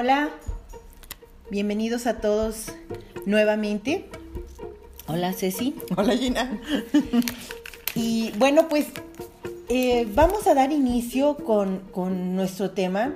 Hola, 0.00 0.30
bienvenidos 1.50 2.06
a 2.06 2.20
todos 2.20 2.66
nuevamente. 3.26 4.08
Hola 5.08 5.32
Ceci. 5.32 5.74
Hola 5.96 6.16
Gina. 6.16 6.60
Y 7.96 8.30
bueno, 8.38 8.68
pues 8.68 8.86
eh, 9.68 10.06
vamos 10.14 10.46
a 10.46 10.54
dar 10.54 10.70
inicio 10.70 11.34
con, 11.34 11.80
con, 11.90 12.36
nuestro 12.36 12.70
tema 12.70 13.12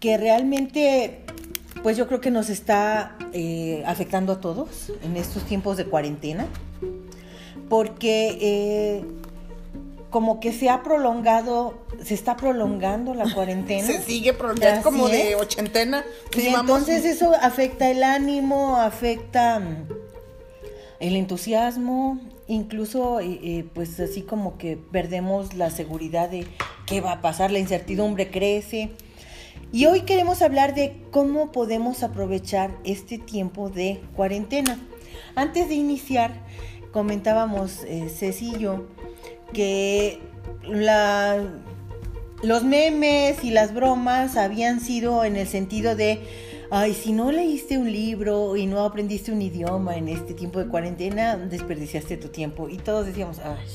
que 0.00 0.16
realmente, 0.16 1.20
pues 1.82 1.98
yo 1.98 2.08
creo 2.08 2.22
que 2.22 2.30
nos 2.30 2.48
está 2.48 3.18
eh, 3.34 3.82
afectando 3.84 4.32
a 4.32 4.40
todos 4.40 4.90
en 5.02 5.18
estos 5.18 5.42
tiempos 5.44 5.76
de 5.76 5.84
cuarentena, 5.84 6.46
porque 7.68 8.38
eh, 8.40 9.04
como 10.08 10.40
que 10.40 10.54
se 10.54 10.70
ha 10.70 10.82
prolongado, 10.82 11.74
se 12.04 12.14
está 12.14 12.36
prolongando 12.36 13.14
la 13.14 13.32
cuarentena. 13.32 13.86
Se 13.86 14.02
sigue 14.02 14.32
prolongando, 14.32 14.78
es 14.78 14.84
como 14.84 15.08
de 15.08 15.34
ochentena. 15.36 16.04
y 16.36 16.46
entonces 16.46 17.04
eso 17.04 17.34
afecta 17.40 17.90
el 17.90 18.02
ánimo, 18.02 18.76
afecta 18.76 19.60
mm, 19.60 19.88
el 21.00 21.16
entusiasmo, 21.16 22.20
incluso 22.46 23.20
eh, 23.20 23.40
eh, 23.42 23.64
pues 23.74 24.00
así 24.00 24.22
como 24.22 24.58
que 24.58 24.76
perdemos 24.76 25.54
la 25.54 25.70
seguridad 25.70 26.28
de 26.28 26.46
qué 26.86 27.00
va 27.00 27.12
a 27.12 27.20
pasar, 27.20 27.50
la 27.50 27.58
incertidumbre 27.58 28.30
crece. 28.30 28.90
Y 29.72 29.86
hoy 29.86 30.00
queremos 30.00 30.42
hablar 30.42 30.74
de 30.74 30.96
cómo 31.12 31.52
podemos 31.52 32.02
aprovechar 32.02 32.76
este 32.84 33.18
tiempo 33.18 33.70
de 33.70 34.00
cuarentena. 34.16 34.78
Antes 35.36 35.68
de 35.68 35.74
iniciar, 35.74 36.32
comentábamos 36.92 37.84
eh, 37.84 38.08
Ceci 38.08 38.52
y 38.56 38.58
yo, 38.58 38.88
que 39.52 40.18
la, 40.64 41.38
los 42.42 42.64
memes 42.64 43.44
y 43.44 43.50
las 43.50 43.74
bromas 43.74 44.36
habían 44.36 44.80
sido 44.80 45.24
en 45.24 45.36
el 45.36 45.46
sentido 45.46 45.94
de, 45.94 46.20
ay, 46.70 46.94
si 46.94 47.12
no 47.12 47.32
leíste 47.32 47.76
un 47.76 47.92
libro 47.92 48.56
y 48.56 48.66
no 48.66 48.84
aprendiste 48.84 49.32
un 49.32 49.42
idioma 49.42 49.96
en 49.96 50.08
este 50.08 50.34
tiempo 50.34 50.58
de 50.58 50.68
cuarentena, 50.68 51.36
desperdiciaste 51.36 52.16
tu 52.16 52.28
tiempo. 52.28 52.68
Y 52.68 52.78
todos 52.78 53.06
decíamos, 53.06 53.38
ay. 53.40 53.66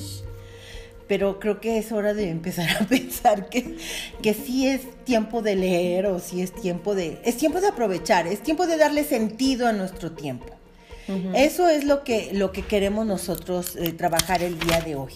Pero 1.07 1.39
creo 1.39 1.61
que 1.61 1.77
es 1.77 1.91
hora 1.91 2.15
de 2.15 2.31
empezar 2.31 2.67
a 2.81 2.85
pensar 2.89 3.49
que, 3.49 3.77
que 4.23 4.33
sí 4.33 4.67
es 4.67 4.81
tiempo 5.03 5.43
de 5.43 5.55
leer 5.55 6.07
o 6.07 6.19
sí 6.19 6.41
es 6.41 6.51
tiempo 6.51 6.95
de... 6.95 7.19
Es 7.23 7.37
tiempo 7.37 7.61
de 7.61 7.67
aprovechar, 7.67 8.25
es 8.25 8.41
tiempo 8.41 8.65
de 8.65 8.77
darle 8.77 9.03
sentido 9.03 9.67
a 9.67 9.73
nuestro 9.73 10.13
tiempo. 10.13 10.47
Eso 11.35 11.69
es 11.69 11.83
lo 11.83 12.03
que, 12.03 12.31
lo 12.33 12.51
que 12.51 12.63
queremos 12.63 13.05
nosotros 13.05 13.75
eh, 13.75 13.91
trabajar 13.91 14.41
el 14.41 14.57
día 14.57 14.81
de 14.81 14.95
hoy 14.95 15.13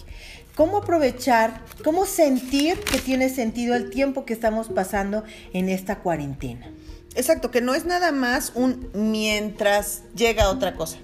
cómo 0.60 0.76
aprovechar, 0.76 1.62
cómo 1.82 2.04
sentir 2.04 2.78
que 2.80 2.98
tiene 2.98 3.30
sentido 3.30 3.74
el 3.74 3.88
tiempo 3.88 4.26
que 4.26 4.34
estamos 4.34 4.68
pasando 4.68 5.24
en 5.54 5.70
esta 5.70 6.00
cuarentena. 6.00 6.70
Exacto, 7.14 7.50
que 7.50 7.62
no 7.62 7.74
es 7.74 7.86
nada 7.86 8.12
más 8.12 8.52
un 8.54 8.90
mientras 8.92 10.02
llega 10.14 10.50
otra 10.50 10.74
cosa. 10.74 10.98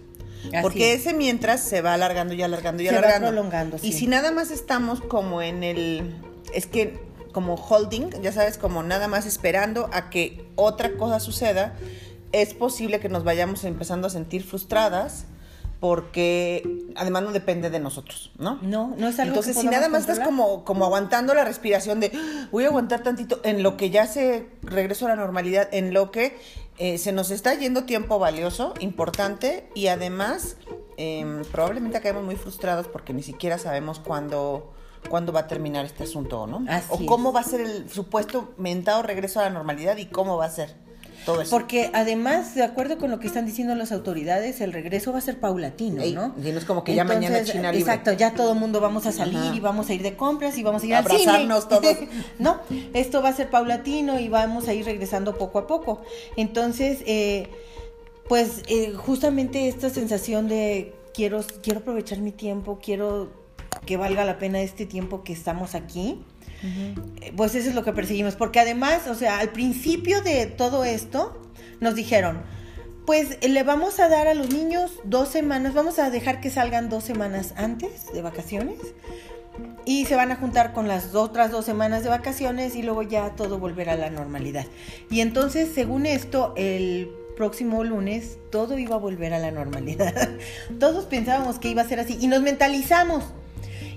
porque 0.61 0.93
ese 0.93 1.15
mientras 1.15 1.63
se 1.63 1.81
va 1.81 1.95
alargando 1.95 2.35
y 2.35 2.43
alargando 2.43 2.83
y 2.83 2.89
alargando. 2.89 3.29
Va 3.29 3.33
prolongando, 3.33 3.79
Y 3.81 3.95
si 3.95 4.07
nada 4.07 4.31
más 4.31 4.51
estamos 4.51 5.01
como 5.01 5.41
en 5.41 5.65
el. 5.65 6.15
Es 6.53 6.67
que 6.67 6.99
como 7.33 7.55
holding, 7.55 8.11
ya 8.21 8.33
sabes, 8.33 8.59
como 8.59 8.83
nada 8.83 9.09
más 9.09 9.25
esperando 9.25 9.89
a 9.91 10.11
que 10.11 10.45
otra 10.57 10.99
cosa 10.99 11.19
suceda, 11.19 11.75
es 12.33 12.53
posible 12.53 13.01
que 13.01 13.09
nos 13.09 13.25
vayamos 13.25 13.65
empezando 13.65 14.09
a 14.09 14.11
sentir 14.11 14.45
frustradas 14.45 15.25
porque 15.81 16.87
además 16.97 17.23
no 17.23 17.33
depende 17.33 17.69
de 17.71 17.81
nosotros, 17.81 18.31
¿no? 18.39 18.59
No, 18.63 18.95
no 18.97 19.09
es 19.09 19.19
algo 19.19 19.35
Entonces, 19.35 19.59
si 19.59 19.67
nada 19.67 19.89
más 19.89 20.03
estás 20.03 20.21
como, 20.21 20.65
como 20.65 20.85
aguantando 20.85 21.35
la 21.35 21.45
respiración 21.45 22.01
de 22.01 22.13
ah, 22.15 22.49
voy 22.51 22.65
a 22.65 22.69
aguantar 22.69 23.03
tantito 23.03 23.41
en 23.45 23.63
lo 23.63 23.77
que 23.77 23.91
ya 23.91 24.07
se 24.07 24.49
regresó 24.63 25.07
a 25.07 25.11
la 25.11 25.17
normalidad, 25.17 25.69
en 25.73 25.93
lo 25.93 26.11
que 26.11 26.39
eh, 26.79 26.99
se 26.99 27.13
nos 27.13 27.31
está 27.31 27.55
yendo 27.55 27.85
tiempo 27.85 28.19
valioso, 28.19 28.75
importante, 28.81 29.69
y 29.75 29.89
además 29.89 30.57
em, 30.97 31.43
probablemente 31.45 31.99
acabemos 31.99 32.25
muy 32.25 32.37
frustrados 32.37 32.87
porque 32.89 33.13
ni 33.13 33.23
siquiera 33.23 33.59
sabemos 33.59 33.99
cuándo 33.99 34.73
cuándo 35.09 35.33
va 35.33 35.41
a 35.41 35.47
terminar 35.47 35.85
este 35.85 36.03
asunto, 36.03 36.49
¿no? 36.49 36.65
o 36.89 37.07
cómo 37.07 37.33
va 37.33 37.41
a 37.41 37.45
ser 37.45 37.61
el 37.61 37.89
supuesto 37.89 38.55
mentado 38.57 39.03
regreso 39.03 39.39
a 39.39 39.45
la 39.45 39.51
normalidad 39.51 39.97
y 39.99 40.07
cómo 40.07 40.37
va 40.37 40.47
a 40.47 40.51
ser. 40.51 40.86
Porque 41.51 41.91
además, 41.93 42.55
de 42.55 42.63
acuerdo 42.63 42.99
con 42.99 43.11
lo 43.11 43.19
que 43.19 43.27
están 43.27 43.47
diciendo 43.47 43.75
las 43.75 43.93
autoridades, 43.93 44.61
el 44.61 44.73
regreso 44.73 45.13
va 45.13 45.19
a 45.19 45.21
ser 45.21 45.41
paulatino, 45.41 45.97
¿no? 45.97 46.35
Y 46.43 46.53
no 46.53 46.59
es 46.59 46.65
como 46.65 46.85
que 46.85 46.95
ya 46.95 47.05
mañana 47.05 47.43
China 47.43 47.73
libre. 47.73 47.81
Exacto, 47.81 48.13
ya 48.13 48.35
todo 48.35 48.53
el 48.53 48.59
mundo 48.59 48.81
vamos 48.81 49.07
a 49.07 49.13
salir 49.13 49.55
y 49.55 49.61
vamos 49.61 49.89
a 49.91 49.95
ir 49.95 50.03
de 50.03 50.17
compras 50.17 50.57
y 50.59 50.63
vamos 50.63 50.83
a 50.83 50.87
ir 50.87 50.95
Abrazarnos 50.95 51.65
al 51.65 51.69
todos. 51.69 51.97
no, 52.39 52.61
esto 52.95 53.23
va 53.23 53.31
a 53.31 53.33
ser 53.33 53.51
paulatino 53.51 54.21
y 54.21 54.29
vamos 54.29 54.69
a 54.69 54.75
ir 54.75 54.85
regresando 54.85 55.37
poco 55.37 55.59
a 55.59 55.67
poco. 55.67 56.03
Entonces, 56.37 57.03
eh, 57.07 57.49
pues 58.29 58.63
eh, 58.69 58.93
justamente 58.95 59.69
esta 59.69 59.91
sensación 59.91 60.49
de 60.49 60.95
quiero, 61.13 61.41
quiero 61.63 61.81
aprovechar 61.81 62.19
mi 62.19 62.33
tiempo, 62.33 62.79
quiero 62.83 63.31
que 63.85 63.97
valga 63.97 64.25
la 64.25 64.39
pena 64.39 64.61
este 64.61 64.87
tiempo 64.87 65.23
que 65.23 65.33
estamos 65.33 65.75
aquí 65.75 66.25
pues 67.37 67.55
eso 67.55 67.69
es 67.69 67.75
lo 67.75 67.85
que 67.85 67.93
perseguimos, 67.93 68.37
porque 68.37 68.61
además, 68.61 69.07
o 69.09 69.15
sea, 69.15 69.39
al 69.39 69.51
principio 69.51 70.23
de 70.23 70.47
todo 70.47 70.85
esto 70.85 71.41
nos 71.81 71.95
dijeron, 71.95 72.43
pues 73.07 73.39
le 73.47 73.63
vamos 73.63 74.01
a 74.01 74.09
dar 74.09 74.27
a 74.27 74.35
los 74.35 74.53
niños 74.53 74.93
dos 75.05 75.29
semanas, 75.29 75.75
vamos 75.75 75.99
a 75.99 76.11
dejar 76.11 76.41
que 76.41 76.51
salgan 76.51 76.89
dos 76.89 77.05
semanas 77.05 77.55
antes 77.57 78.13
de 78.13 78.23
vacaciones 78.23 78.79
y 79.85 80.05
se 80.07 80.17
van 80.17 80.33
a 80.33 80.37
juntar 80.37 80.73
con 80.73 80.89
las 80.89 81.15
otras 81.15 81.51
dos 81.51 81.65
semanas 81.65 82.03
de 82.03 82.11
vacaciones 82.11 82.75
y 82.75 82.83
luego 82.83 83.03
ya 83.03 83.31
todo 83.31 83.59
volverá 83.59 83.93
a 83.93 83.97
la 83.97 84.11
normalidad. 84.11 84.67
Y 85.11 85.21
entonces, 85.21 85.71
según 85.73 86.07
esto, 86.07 86.53
el 86.57 87.11
próximo 87.37 87.85
lunes 87.85 88.39
todo 88.51 88.79
iba 88.79 88.97
a 88.97 88.99
volver 88.99 89.33
a 89.35 89.39
la 89.39 89.53
normalidad. 89.53 90.31
Todos 90.81 91.05
pensábamos 91.05 91.59
que 91.59 91.69
iba 91.69 91.83
a 91.83 91.89
ser 91.89 92.01
así 92.01 92.19
y 92.21 92.27
nos 92.27 92.43
mentalizamos 92.43 93.25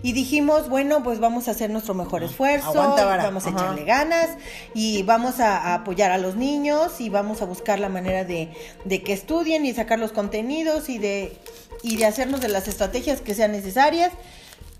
y 0.01 0.13
dijimos, 0.13 0.69
bueno, 0.69 1.03
pues 1.03 1.19
vamos 1.19 1.47
a 1.47 1.51
hacer 1.51 1.69
nuestro 1.69 1.93
mejor 1.93 2.23
esfuerzo, 2.23 2.73
vamos 2.73 3.45
a 3.45 3.49
echarle 3.49 3.83
ganas 3.83 4.29
y 4.73 5.03
vamos 5.03 5.39
a, 5.39 5.73
apoyar 5.73 6.11
a 6.11 6.17
los 6.17 6.35
niños 6.35 7.01
y 7.01 7.09
vamos 7.09 7.41
a 7.41 7.45
buscar 7.45 7.79
la 7.79 7.89
manera 7.89 8.23
de, 8.23 8.51
que 8.87 9.13
estudien 9.13 9.65
y 9.65 9.73
sacar 9.73 9.99
los 9.99 10.11
contenidos 10.11 10.89
y 10.89 10.97
de, 10.97 11.37
y 11.83 11.97
de 11.97 12.05
hacernos 12.05 12.41
de 12.41 12.47
las 12.47 12.67
estrategias 12.67 13.21
que 13.21 13.35
sean 13.35 13.51
necesarias 13.51 14.11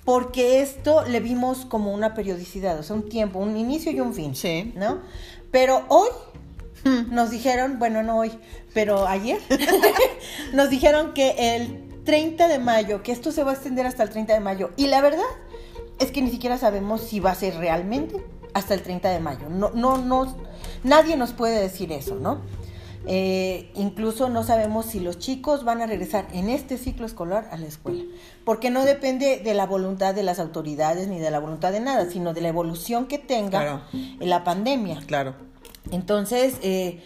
porque 0.05 0.61
esto 0.61 1.03
le 1.05 1.19
vimos 1.19 1.65
como 1.65 1.93
una 1.93 2.13
periodicidad, 2.13 2.79
o 2.79 2.83
sea, 2.83 2.95
un 2.95 3.09
tiempo, 3.09 3.39
un 3.39 3.57
inicio 3.57 3.91
y 3.91 3.99
un 3.99 4.13
fin. 4.13 4.35
Sí. 4.35 4.73
¿No? 4.75 5.01
Pero 5.51 5.83
hoy 5.89 6.09
hmm. 6.83 7.13
nos 7.13 7.29
dijeron, 7.29 7.77
bueno, 7.77 8.01
no 8.01 8.17
hoy, 8.17 8.31
pero 8.73 9.07
ayer, 9.07 9.39
nos 10.53 10.69
dijeron 10.69 11.13
que 11.13 11.55
el 11.55 11.88
30 12.09 12.47
de 12.47 12.57
mayo, 12.57 13.03
que 13.03 13.11
esto 13.11 13.31
se 13.31 13.43
va 13.43 13.51
a 13.51 13.53
extender 13.53 13.85
hasta 13.85 14.01
el 14.01 14.09
30 14.09 14.33
de 14.33 14.39
mayo. 14.39 14.71
Y 14.77 14.87
la 14.87 14.99
verdad 14.99 15.21
es 15.99 16.09
que 16.09 16.23
ni 16.23 16.31
siquiera 16.31 16.57
sabemos 16.57 17.01
si 17.01 17.19
va 17.19 17.29
a 17.29 17.35
ser 17.35 17.55
realmente 17.57 18.15
hasta 18.55 18.73
el 18.73 18.81
30 18.81 19.11
de 19.11 19.19
mayo. 19.19 19.47
No, 19.47 19.69
no, 19.75 19.99
no, 19.99 20.35
nadie 20.83 21.17
nos 21.17 21.33
puede 21.33 21.61
decir 21.61 21.91
eso, 21.91 22.15
¿no? 22.15 22.41
Eh, 23.05 23.69
incluso 23.75 24.27
no 24.27 24.43
sabemos 24.43 24.87
si 24.87 24.99
los 24.99 25.19
chicos 25.19 25.63
van 25.63 25.83
a 25.83 25.85
regresar 25.85 26.25
en 26.33 26.49
este 26.49 26.79
ciclo 26.79 27.05
escolar 27.05 27.47
a 27.51 27.57
la 27.57 27.67
escuela, 27.67 28.03
porque 28.43 28.71
no 28.71 28.85
depende 28.85 29.37
de 29.37 29.53
la 29.53 29.67
voluntad 29.67 30.15
de 30.15 30.23
las 30.23 30.39
autoridades 30.39 31.09
ni 31.09 31.19
de 31.19 31.29
la 31.29 31.37
voluntad 31.37 31.71
de 31.71 31.79
nada, 31.79 32.09
sino 32.09 32.33
de 32.33 32.41
la 32.41 32.47
evolución 32.47 33.05
que 33.05 33.19
tenga 33.19 33.83
la 34.19 34.43
pandemia. 34.43 35.03
Claro. 35.05 35.35
Entonces, 35.91 36.55
eh, 36.63 37.03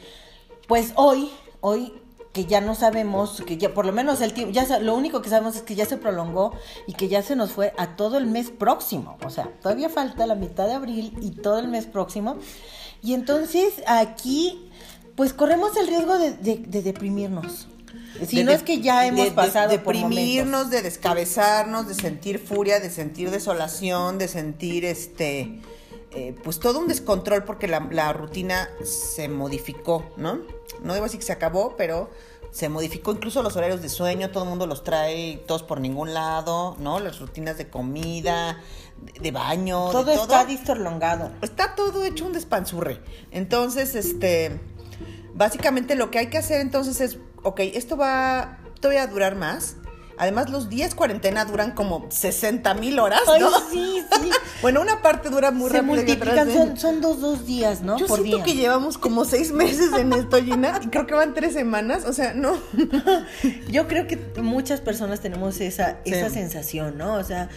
pues 0.70 0.94
hoy, 0.96 1.30
hoy 1.60 1.92
que 2.34 2.46
ya 2.46 2.62
no 2.62 2.74
sabemos, 2.74 3.44
que 3.46 3.58
ya 3.58 3.74
por 3.76 3.86
lo 3.86 3.94
menos 3.94 4.20
el 4.20 4.34
tiempo, 4.34 4.52
ya 4.52 4.80
lo 4.80 4.96
único 4.96 5.22
que 5.22 5.30
sabemos 5.30 5.56
es 5.56 5.62
que 5.62 5.76
ya 5.76 5.86
se 5.86 5.98
prolongó 5.98 6.52
y 6.88 6.94
que 6.94 7.08
ya 7.08 7.22
se 7.22 7.36
nos 7.36 7.52
fue 7.52 7.74
a 7.78 7.96
todo 7.96 8.18
el 8.18 8.26
mes 8.26 8.50
próximo. 8.50 9.18
O 9.24 9.30
sea, 9.30 9.50
todavía 9.62 9.88
falta 9.88 10.26
la 10.26 10.34
mitad 10.34 10.66
de 10.66 10.74
abril 10.74 11.16
y 11.22 11.30
todo 11.30 11.60
el 11.60 11.68
mes 11.68 11.86
próximo. 11.86 12.38
Y 13.04 13.14
entonces 13.14 13.84
aquí, 13.86 14.68
pues 15.16 15.32
corremos 15.32 15.78
el 15.78 15.88
riesgo 15.88 16.18
de, 16.18 16.34
deprimirnos. 16.82 17.68
Si 18.28 18.44
no 18.44 18.52
es 18.52 18.64
que 18.64 18.82
ya 18.82 19.06
hemos 19.06 19.30
pasado 19.30 19.70
de, 19.70 19.78
deprimirnos, 19.78 20.72
de 20.72 20.82
descabezarnos, 20.82 21.88
de 21.88 21.94
sentir 21.94 22.40
furia, 22.40 22.80
de 22.80 22.90
sentir 22.90 23.30
desolación, 23.30 24.18
de 24.18 24.28
sentir 24.28 24.86
este 24.86 25.62
eh, 26.16 26.36
pues 26.44 26.60
todo 26.60 26.80
un 26.80 26.88
descontrol 26.88 27.44
porque 27.44 27.68
la, 27.68 28.14
rutina 28.14 28.70
se 28.84 29.30
modificó, 29.30 30.06
¿no? 30.16 30.42
No 30.84 30.94
debo 30.94 31.06
decir 31.06 31.20
que 31.20 31.26
se 31.26 31.34
acabó, 31.34 31.76
pero 31.76 32.12
se 32.54 32.70
modificó 32.70 33.12
incluso 33.12 33.42
los 33.42 33.56
horarios 33.56 33.82
de 33.82 33.90
sueño, 33.90 34.30
todo 34.30 34.44
el 34.44 34.50
mundo 34.50 34.68
los 34.68 34.84
trae 34.84 35.38
todos 35.48 35.64
por 35.64 35.82
ningún 35.82 36.14
lado, 36.14 36.76
¿no? 36.78 37.00
Las 37.00 37.20
rutinas 37.20 37.58
de 37.58 37.68
comida, 37.68 38.62
de, 39.20 39.32
baño. 39.32 39.90
Todo, 39.90 40.12
está 40.12 40.46
distorlongado. 40.46 41.32
Está 41.42 41.74
todo 41.74 42.06
hecho 42.06 42.28
un 42.28 42.34
despanzurre. 42.34 43.02
Entonces, 43.32 43.96
este, 43.96 44.62
básicamente 45.34 45.96
lo 45.96 46.12
que 46.12 46.20
hay 46.20 46.28
que 46.28 46.38
hacer 46.38 46.62
entonces 46.62 47.02
es, 47.02 47.18
ok, 47.42 47.60
esto 47.74 47.98
va 47.98 48.60
todavía 48.80 49.02
a 49.02 49.08
durar 49.08 49.36
más 49.36 49.78
Además, 50.18 50.50
los 50.50 50.70
10 50.70 50.96
cuarentena 50.96 51.46
duran 51.46 51.72
como 51.72 52.06
60 52.10 52.74
mil 52.76 53.00
horas, 53.00 53.22
Ay, 53.28 53.42
¿no? 53.42 53.50
sí, 53.72 54.04
sí. 54.22 54.30
Bueno, 54.62 54.80
una 54.82 55.02
parte 55.02 55.30
dura 55.30 55.52
muy 55.52 55.70
Se 55.70 55.78
rápido 55.82 55.94
otra 55.94 56.06
multiplican, 56.06 56.54
son, 56.54 56.78
son 56.78 57.02
dos, 57.02 57.20
dos 57.20 57.46
días, 57.46 57.82
¿no? 57.82 57.98
Yo 57.98 58.08
Por 58.08 58.20
siento 58.20 58.38
día. 58.38 58.46
que 58.46 58.56
llevamos 58.56 58.98
como 58.98 59.26
seis 59.26 59.52
meses 59.52 59.92
en 59.92 60.14
esto, 60.14 60.38
Gina, 60.42 60.80
y 60.82 60.88
creo 60.88 61.06
que 61.06 61.14
van 61.14 61.34
tres 61.34 61.52
semanas, 61.54 62.06
o 62.06 62.14
sea, 62.14 62.34
no. 62.34 62.56
Yo 63.70 63.88
creo 63.90 64.08
que 64.08 64.18
muchas 64.42 64.80
personas 64.80 65.20
tenemos 65.20 65.60
esa, 65.60 65.98
Sí. 66.06 66.14
esa 66.14 66.30
sensación, 66.30 66.98
¿no? 66.98 67.16
O 67.16 67.24
sea, 67.24 67.50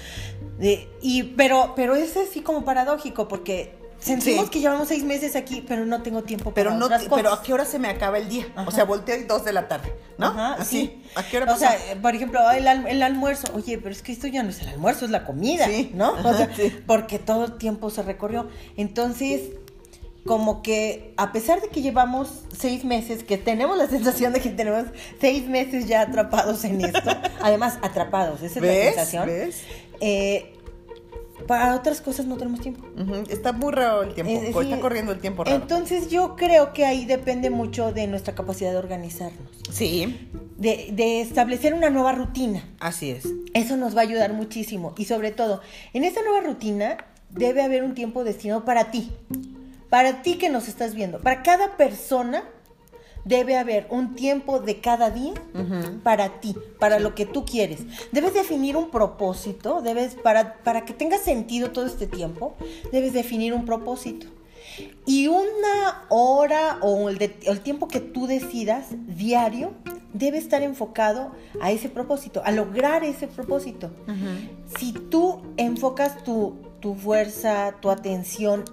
de, 0.58 0.88
y, 1.00 1.22
pero, 1.22 1.74
pero 1.76 1.94
es 1.94 2.16
así 2.16 2.40
como 2.40 2.64
paradójico, 2.64 3.28
porque 3.28 3.75
sentimos 4.06 4.44
Sí. 4.46 4.50
que 4.50 4.60
llevamos 4.60 4.88
seis 4.88 5.04
meses 5.04 5.36
aquí, 5.36 5.64
pero 5.66 5.84
no 5.86 6.02
tengo 6.02 6.22
tiempo 6.22 6.52
Pero 6.54 6.70
para 6.70 6.78
no, 6.78 6.86
otras 6.86 7.04
pero. 7.14 7.32
¿a 7.32 7.42
qué 7.42 7.52
hora 7.52 7.64
se 7.64 7.78
me 7.78 7.88
acaba 7.88 8.18
el 8.18 8.28
día? 8.28 8.46
Ajá. 8.54 8.68
O 8.68 8.70
sea, 8.70 8.84
volteo 8.84 9.16
y 9.16 9.24
dos 9.24 9.44
de 9.44 9.52
la 9.52 9.68
tarde, 9.68 9.92
¿no? 10.18 10.26
Ajá, 10.28 10.54
Así. 10.54 10.78
sí. 10.78 11.02
¿A 11.14 11.22
qué 11.24 11.36
hora 11.38 11.52
O 11.52 11.56
sea, 11.58 11.76
por 12.00 12.14
ejemplo, 12.14 12.40
el, 12.50 12.66
al- 12.68 12.86
el 12.86 13.02
almuerzo. 13.02 13.48
Oye, 13.54 13.78
pero 13.78 13.90
es 13.90 14.02
que 14.02 14.12
esto 14.12 14.26
ya 14.26 14.42
no 14.42 14.50
es 14.50 14.60
el 14.60 14.68
almuerzo, 14.68 15.04
es 15.04 15.10
la 15.10 15.24
comida, 15.24 15.66
Sí. 15.66 15.90
¿no? 15.94 16.12
O 16.12 16.34
sea, 16.34 16.48
sí. 16.56 16.72
porque 16.86 17.18
todo 17.18 17.44
el 17.44 17.58
tiempo 17.58 17.90
se 17.90 18.02
recorrió. 18.02 18.48
Entonces, 18.76 19.42
como 20.24 20.60
que 20.62 21.14
a 21.16 21.30
pesar 21.32 21.60
de 21.60 21.68
que 21.68 21.82
llevamos 21.82 22.28
seis 22.56 22.84
meses, 22.84 23.22
que 23.22 23.38
tenemos 23.38 23.78
la 23.78 23.86
sensación 23.86 24.32
de 24.32 24.40
que 24.40 24.48
tenemos 24.50 24.86
seis 25.20 25.46
meses 25.46 25.86
ya 25.86 26.00
atrapados 26.00 26.64
en 26.64 26.84
esto, 26.84 26.98
además 27.40 27.78
atrapados, 27.82 28.42
esa 28.42 28.58
es 28.58 28.64
la 28.64 28.72
sensación. 28.72 29.26
¿Ves? 29.26 29.62
eh, 30.00 30.52
para 31.46 31.74
otras 31.76 32.00
cosas 32.00 32.26
no 32.26 32.36
tenemos 32.36 32.60
tiempo. 32.60 32.84
Está 33.28 33.52
muy 33.52 33.72
raro 33.72 34.02
el 34.02 34.14
tiempo, 34.14 34.32
Eh, 34.32 34.48
está 34.48 34.62
sí. 34.62 34.80
corriendo 34.80 35.12
el 35.12 35.18
tiempo 35.20 35.44
raro. 35.44 35.56
Entonces 35.56 36.08
yo 36.08 36.36
creo 36.36 36.72
que 36.72 36.84
ahí 36.84 37.04
depende 37.04 37.50
mucho 37.50 37.92
de 37.92 38.06
nuestra 38.06 38.34
capacidad 38.34 38.70
de 38.72 38.76
organizarnos, 38.78 39.50
sí, 39.70 40.28
de, 40.58 40.88
de 40.92 41.20
establecer 41.20 41.74
una 41.74 41.90
nueva 41.90 42.12
rutina. 42.12 42.64
así 42.80 43.10
es. 43.10 43.26
Eso 43.54 43.76
nos 43.76 43.96
va 43.96 44.00
a 44.00 44.04
ayudar 44.04 44.32
muchísimo. 44.32 44.94
Y 44.98 45.04
sobre 45.06 45.30
todo, 45.30 45.60
en 45.92 46.04
esta 46.04 46.20
nueva 46.22 46.40
rutina 46.40 46.96
debe 47.30 47.62
haber 47.62 47.82
un 47.84 47.94
tiempo 47.94 48.24
destinado 48.24 48.64
para 48.64 48.90
ti. 48.90 49.10
Para 49.90 50.22
ti 50.22 50.34
que 50.36 50.48
nos 50.50 50.68
estás 50.68 50.94
viendo. 50.94 51.20
Para 51.20 51.42
cada 51.42 51.76
persona 51.76 52.42
debe 53.26 53.58
haber 53.58 53.86
un 53.90 54.14
tiempo 54.14 54.60
de 54.60 54.80
cada 54.80 55.10
día 55.10 55.34
para 56.02 56.40
ti, 56.40 56.56
para 56.78 56.98
lo 57.00 57.14
que 57.14 57.26
tú 57.26 57.44
quieres. 57.44 57.80
Debes 58.12 58.32
definir 58.32 58.76
un 58.76 58.88
propósito, 58.90 59.82
debes 59.82 60.14
para 60.14 60.54
para 60.64 60.84
que 60.86 60.94
tenga 60.94 61.18
sentido 61.18 61.70
todo 61.72 61.84
este 61.86 62.06
tiempo, 62.06 62.54
debes 62.92 63.12
definir 63.12 63.52
un 63.52 63.64
propósito. 63.66 64.28
Y 65.06 65.28
una 65.28 66.04
hora 66.08 66.78
o 66.82 67.08
el, 67.08 67.18
de- 67.18 67.36
el 67.46 67.60
tiempo 67.60 67.88
que 67.88 68.00
tú 68.00 68.26
decidas 68.26 68.86
diario 69.06 69.72
debe 70.12 70.38
estar 70.38 70.62
enfocado 70.62 71.32
a 71.60 71.70
ese 71.72 71.88
propósito, 71.88 72.42
a 72.44 72.50
lograr 72.52 73.02
ese 73.04 73.26
propósito. 73.26 73.90
Si 74.78 74.92
tú 74.92 75.42
enfocas 75.56 76.22
tu, 76.24 76.56
tu 76.80 76.94
fuerza, 76.94 77.74
tu 77.80 77.90
atención 77.90 78.64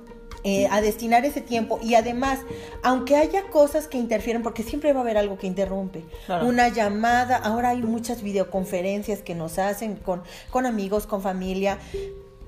eh, 0.43 0.67
a 0.71 0.81
destinar 0.81 1.25
ese 1.25 1.41
tiempo 1.41 1.79
y 1.81 1.95
además, 1.95 2.39
aunque 2.83 3.15
haya 3.15 3.43
cosas 3.49 3.87
que 3.87 3.97
interfieren, 3.97 4.43
porque 4.43 4.63
siempre 4.63 4.91
va 4.93 4.99
a 4.99 5.03
haber 5.03 5.17
algo 5.17 5.37
que 5.37 5.47
interrumpe, 5.47 6.03
Claro. 6.25 6.47
una 6.47 6.67
llamada, 6.69 7.37
ahora 7.37 7.69
hay 7.69 7.81
muchas 7.81 8.21
videoconferencias 8.21 9.19
que 9.21 9.35
nos 9.35 9.57
hacen 9.59 9.95
con, 9.95 10.21
con 10.49 10.65
amigos, 10.65 11.07
con 11.07 11.21
familia. 11.21 11.77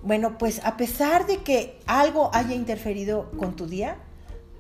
Bueno, 0.03 0.38
pues 0.38 0.62
a 0.65 0.77
pesar 0.77 1.25
de 1.25 1.38
que 1.38 1.80
algo 1.88 2.30
haya 2.33 2.53
interferido 2.53 3.31
con 3.38 3.56
tu 3.56 3.65
día, 3.65 3.95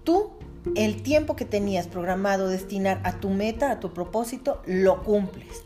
tú 0.03 0.31
el 0.75 1.03
tiempo 1.03 1.35
que 1.35 1.45
tenías 1.45 1.87
programado 1.87 2.47
destinar 2.47 2.99
a 3.03 3.19
tu 3.19 3.29
meta, 3.29 3.69
a 3.69 3.79
tu 3.79 3.93
propósito, 3.93 4.61
lo 4.65 5.03
cumples. 5.03 5.61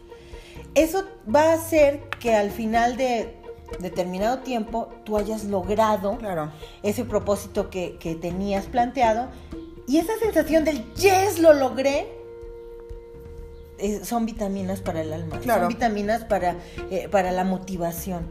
Eso 0.76 1.06
va 1.34 1.52
a 1.52 1.54
hacer 1.54 2.02
que 2.20 2.36
al 2.36 2.52
final 2.52 2.98
de 2.98 3.39
determinado 3.80 4.40
tiempo 4.40 4.90
tú 5.04 5.18
hayas 5.18 5.44
logrado 5.46 6.18
Claro. 6.18 6.52
ese 6.84 7.06
propósito 7.06 7.70
que, 7.70 7.98
que 7.98 8.16
tenías 8.16 8.66
planteado 8.66 9.30
y 9.88 9.98
esa 9.98 10.18
sensación 10.20 10.66
del 10.66 10.84
yes, 10.96 11.40
lo 11.40 11.54
logré, 11.54 12.08
son 14.04 14.26
vitaminas 14.26 14.82
para 14.82 15.02
el 15.02 15.14
alma, 15.14 15.40
Claro. 15.40 15.62
son 15.62 15.70
vitaminas 15.70 16.26
para, 16.26 16.56
eh, 16.92 17.08
para 17.10 17.32
la 17.32 17.44
motivación. 17.44 18.28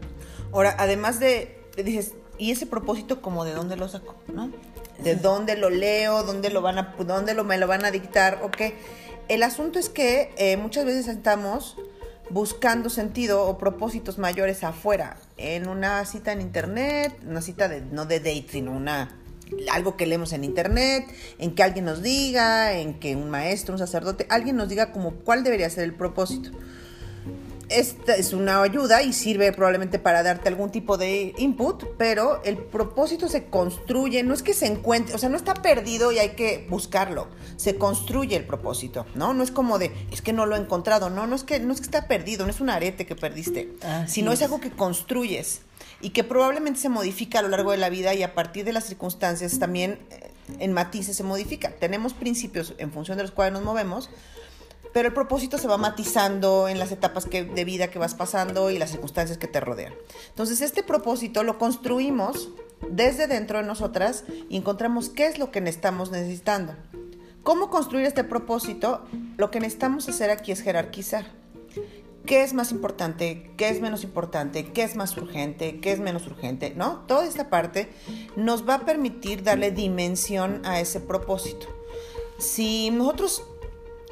Ahora, 0.53 0.75
además 0.79 1.21
de, 1.21 1.59
dices, 1.77 2.13
¿y 2.37 2.51
ese 2.51 2.67
propósito 2.67 3.23
como 3.23 3.45
de 3.45 3.55
dónde 3.55 3.77
lo 3.77 3.89
saco? 3.89 4.15
¿No? 4.29 4.51
¿De 4.99 5.15
dónde 5.15 5.57
lo 5.57 5.71
leo? 5.71 6.23
¿Dónde 6.23 6.51
lo 6.51 6.61
van 6.61 6.79
a, 6.79 6.95
dónde 6.99 7.33
lo, 7.35 7.45
me 7.45 7.57
lo 7.57 7.67
van 7.67 7.85
a 7.85 7.91
dictar? 7.91 8.41
¿O 8.43 8.51
qué? 8.51 8.75
El 9.29 9.43
asunto 9.43 9.79
es 9.79 9.89
que 9.89 10.33
eh, 10.37 10.57
muchas 10.57 10.85
veces 10.85 11.09
estamos 11.09 11.77
buscando 12.31 12.91
sentido 12.91 13.45
o 13.45 13.59
propósitos 13.59 14.19
mayores 14.19 14.65
afuera, 14.65 15.17
en 15.37 15.69
una 15.69 16.05
cita 16.05 16.33
en 16.33 16.41
internet, 16.41 17.19
una 17.27 17.43
cita 17.43 17.69
de, 17.69 17.81
no 17.81 18.05
de 18.05 18.19
date, 18.19 18.47
sino 18.51 18.73
una 18.73 19.15
algo 19.73 19.97
que 19.97 20.07
leemos 20.07 20.33
en 20.33 20.45
internet, 20.45 21.07
en 21.39 21.55
que 21.55 21.63
alguien 21.63 21.85
nos 21.87 22.03
diga, 22.03 22.73
en 22.75 23.01
que 23.01 23.17
un 23.17 23.31
maestro, 23.31 23.73
un 23.75 23.79
sacerdote, 23.79 24.27
alguien 24.29 24.57
nos 24.57 24.69
diga 24.69 24.93
como 24.93 25.13
cuál 25.17 25.43
debería 25.43 25.71
ser 25.71 25.85
el 25.85 25.95
propósito. 25.95 26.51
Esta 27.69 28.15
es 28.17 28.33
una 28.33 28.63
ayuda 28.63 29.03
y 29.03 29.13
sirve 29.13 29.53
probablemente 29.53 29.99
para 29.99 30.23
darte 30.23 30.49
algún 30.49 30.71
tipo 30.71 30.97
de 30.97 31.35
input, 31.37 31.85
pero 31.99 32.43
el 32.45 32.57
propósito 32.57 33.29
se 33.29 33.47
construye, 33.47 34.23
no 34.23 34.33
es 34.33 34.43
que 34.43 34.55
se 34.55 34.67
encuentre, 34.67 35.15
o 35.15 35.19
sea, 35.19 35.29
no 35.29 35.37
está 35.37 35.53
perdido 35.55 36.11
y 36.11 36.19
hay 36.19 36.31
que 36.31 36.67
buscarlo, 36.71 37.29
se 37.57 37.77
construye 37.77 38.37
el 38.37 38.45
propósito, 38.47 39.05
¿no? 39.15 39.35
No 39.35 39.43
es 39.45 39.51
como 39.51 39.79
de, 39.79 39.93
es 40.11 40.23
que 40.23 40.33
no 40.33 40.47
lo 40.47 40.57
he 40.57 40.59
encontrado, 40.59 41.11
no, 41.11 41.27
no 41.27 41.37
es 41.37 41.45
que, 41.45 41.61
no 41.61 41.75
es 41.75 41.81
que 41.81 41.87
está 41.87 42.09
perdido, 42.09 42.47
no 42.47 42.51
es 42.51 42.61
un 42.61 42.71
arete 42.71 43.05
que 43.05 43.15
perdiste, 43.15 43.71
Así 43.83 44.15
sino 44.15 44.33
es 44.33 44.39
es. 44.39 44.45
algo 44.45 44.61
que 44.61 44.71
construyes 44.71 45.61
y 46.01 46.11
que 46.11 46.25
probablemente 46.25 46.81
se 46.81 46.89
modifica 46.89 47.41
a 47.41 47.43
lo 47.43 47.49
largo 47.49 47.73
de 47.73 47.77
la 47.77 47.91
vida 47.91 48.15
y 48.15 48.23
a 48.23 48.35
partir 48.35 48.65
de 48.65 48.73
las 48.73 48.85
circunstancias 48.85 49.59
también 49.59 49.99
eh, 50.11 50.31
en 50.59 50.73
matices 50.73 51.17
se 51.17 51.23
modifica. 51.23 51.73
Tenemos 51.73 52.15
principios 52.15 52.75
en 52.79 52.93
función 52.93 53.17
de 53.19 53.25
los 53.25 53.33
cuales 53.33 53.53
nos 53.53 53.63
movemos, 53.63 54.09
pero 54.93 55.09
el 55.09 55.15
propósito 55.15 55.59
se 55.59 55.69
va 55.69 55.77
matizando 55.77 56.69
en 56.69 56.79
las 56.79 56.93
etapas 56.93 57.27
que- 57.27 57.45
de 57.45 57.65
vida 57.65 57.89
que 57.91 57.99
vas 57.99 58.15
pasando 58.15 58.71
y 58.71 58.79
las 58.79 58.91
circunstancias 58.91 59.39
que 59.39 59.47
te 59.47 59.61
rodean. 59.61 59.95
Entonces, 60.29 60.61
este 60.61 60.83
propósito 60.83 61.43
lo 61.43 61.59
construimos 61.59 62.51
desde 62.89 63.27
dentro 63.27 63.59
de 63.59 63.65
nosotras 63.65 64.25
y 64.49 64.57
encontramos 64.57 65.09
qué 65.09 65.27
es 65.27 65.39
lo 65.39 65.51
que 65.51 65.59
estamos 65.61 66.11
necesitando. 66.11 66.75
¿Cómo 67.43 67.71
construir 67.71 68.07
este 68.07 68.25
propósito? 68.25 69.05
Lo 69.37 69.51
que 69.51 69.61
necesitamos 69.61 70.09
hacer 70.09 70.31
aquí 70.31 70.53
es 70.53 70.61
jerarquizar. 70.61 71.27
¿Qué 72.27 72.43
es 72.43 72.53
más 72.53 72.73
importante? 72.73 73.53
¿Qué 73.57 73.71
es 73.71 73.81
menos 73.81 74.05
importante? 74.05 74.71
¿Qué 74.73 74.83
es 74.83 74.97
más 74.97 75.17
urgente? 75.17 75.81
¿Qué 75.81 75.93
es 75.93 75.99
menos 75.99 76.27
urgente? 76.27 76.75
¿No? 76.77 77.07
Toda 77.07 77.25
esta 77.25 77.49
parte 77.49 77.89
nos 78.37 78.69
va 78.69 78.75
a 78.75 78.85
permitir 78.85 79.43
darle 79.43 79.71
dimensión 79.71 80.61
a 80.67 80.79
ese 80.79 81.01
propósito. 81.01 81.69
Si 82.39 82.91
nosotros 82.91 83.43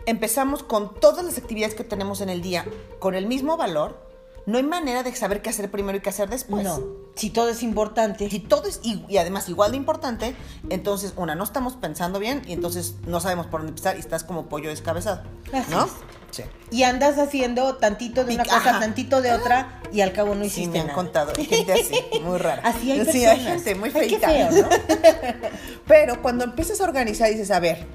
empezamos 0.06 0.62
con 0.62 0.94
todas 0.94 1.24
las 1.24 1.36
actividades 1.38 1.74
que 1.74 1.84
tenemos 1.84 2.20
en 2.20 2.28
el 2.30 2.40
día 2.42 2.64
con 2.98 3.14
el 3.14 3.26
mismo 3.26 3.56
valor, 3.56 4.04
no 4.46 4.58
hay 4.58 4.62
manera 4.64 5.02
de 5.02 5.12
saber 5.16 5.42
qué 5.42 5.50
hacer 5.50 5.68
primero 5.72 5.98
y 5.98 6.00
qué 6.00 6.08
hacer 6.10 6.28
después. 6.30 6.62
no, 6.62 6.80
si 7.16 7.30
todo 7.30 7.48
es 7.48 7.64
importante. 7.64 8.30
Si 8.30 8.38
todo 8.38 8.68
es 8.68 8.80
y 8.84 9.16
además 9.16 9.48
igual 9.48 9.72
de 9.72 9.76
importante, 9.76 10.36
entonces 10.70 11.12
una 11.16 11.34
no 11.34 11.42
estamos 11.42 11.74
pensando 11.74 12.20
bien 12.20 12.42
y 12.46 12.52
entonces 12.52 12.94
no 13.06 13.20
sabemos 13.20 13.46
por 13.48 13.60
dónde 13.60 13.70
empezar 13.70 13.96
y 13.96 14.00
estás 14.00 14.22
como 14.22 14.48
pollo 14.48 14.68
descabezado, 14.70 15.22
Así 15.52 15.70
¿no? 15.72 15.84
es. 15.86 15.90
Sí. 16.30 16.42
Y 16.70 16.82
andas 16.82 17.18
haciendo 17.18 17.76
tantito 17.76 18.24
de 18.24 18.34
una 18.34 18.44
cosa, 18.44 18.56
ajá. 18.56 18.80
tantito 18.80 19.22
de 19.22 19.32
otra, 19.32 19.80
y 19.92 20.02
al 20.02 20.12
cabo 20.12 20.34
no 20.34 20.42
Sí, 20.42 20.48
hiciste 20.48 20.70
me 20.70 20.80
han 20.80 20.86
nada. 20.88 20.94
contado. 20.94 21.32
Hay 21.36 21.44
gente 21.46 21.72
así, 21.72 21.94
muy 22.22 22.36
rara. 22.38 22.62
Así 22.64 22.92
hay 22.92 22.98
Sí, 23.06 23.20
personas. 23.24 23.38
gente 23.42 23.74
muy 23.76 23.88
Ay, 23.94 24.08
qué 24.08 24.18
feita. 24.18 24.28
feo, 24.28 24.50
¿no? 24.62 24.68
Pero 25.86 26.20
cuando 26.22 26.44
empiezas 26.44 26.80
a 26.80 26.84
organizar 26.84 27.30
dices, 27.30 27.50
a 27.50 27.58
ver, 27.60 27.86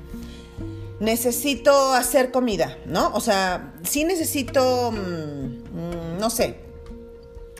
necesito 1.01 1.93
hacer 1.93 2.31
comida, 2.31 2.77
¿no? 2.85 3.11
O 3.13 3.19
sea, 3.19 3.73
sí 3.83 4.03
necesito, 4.05 4.91
mm, 4.91 6.17
no 6.19 6.29
sé, 6.29 6.59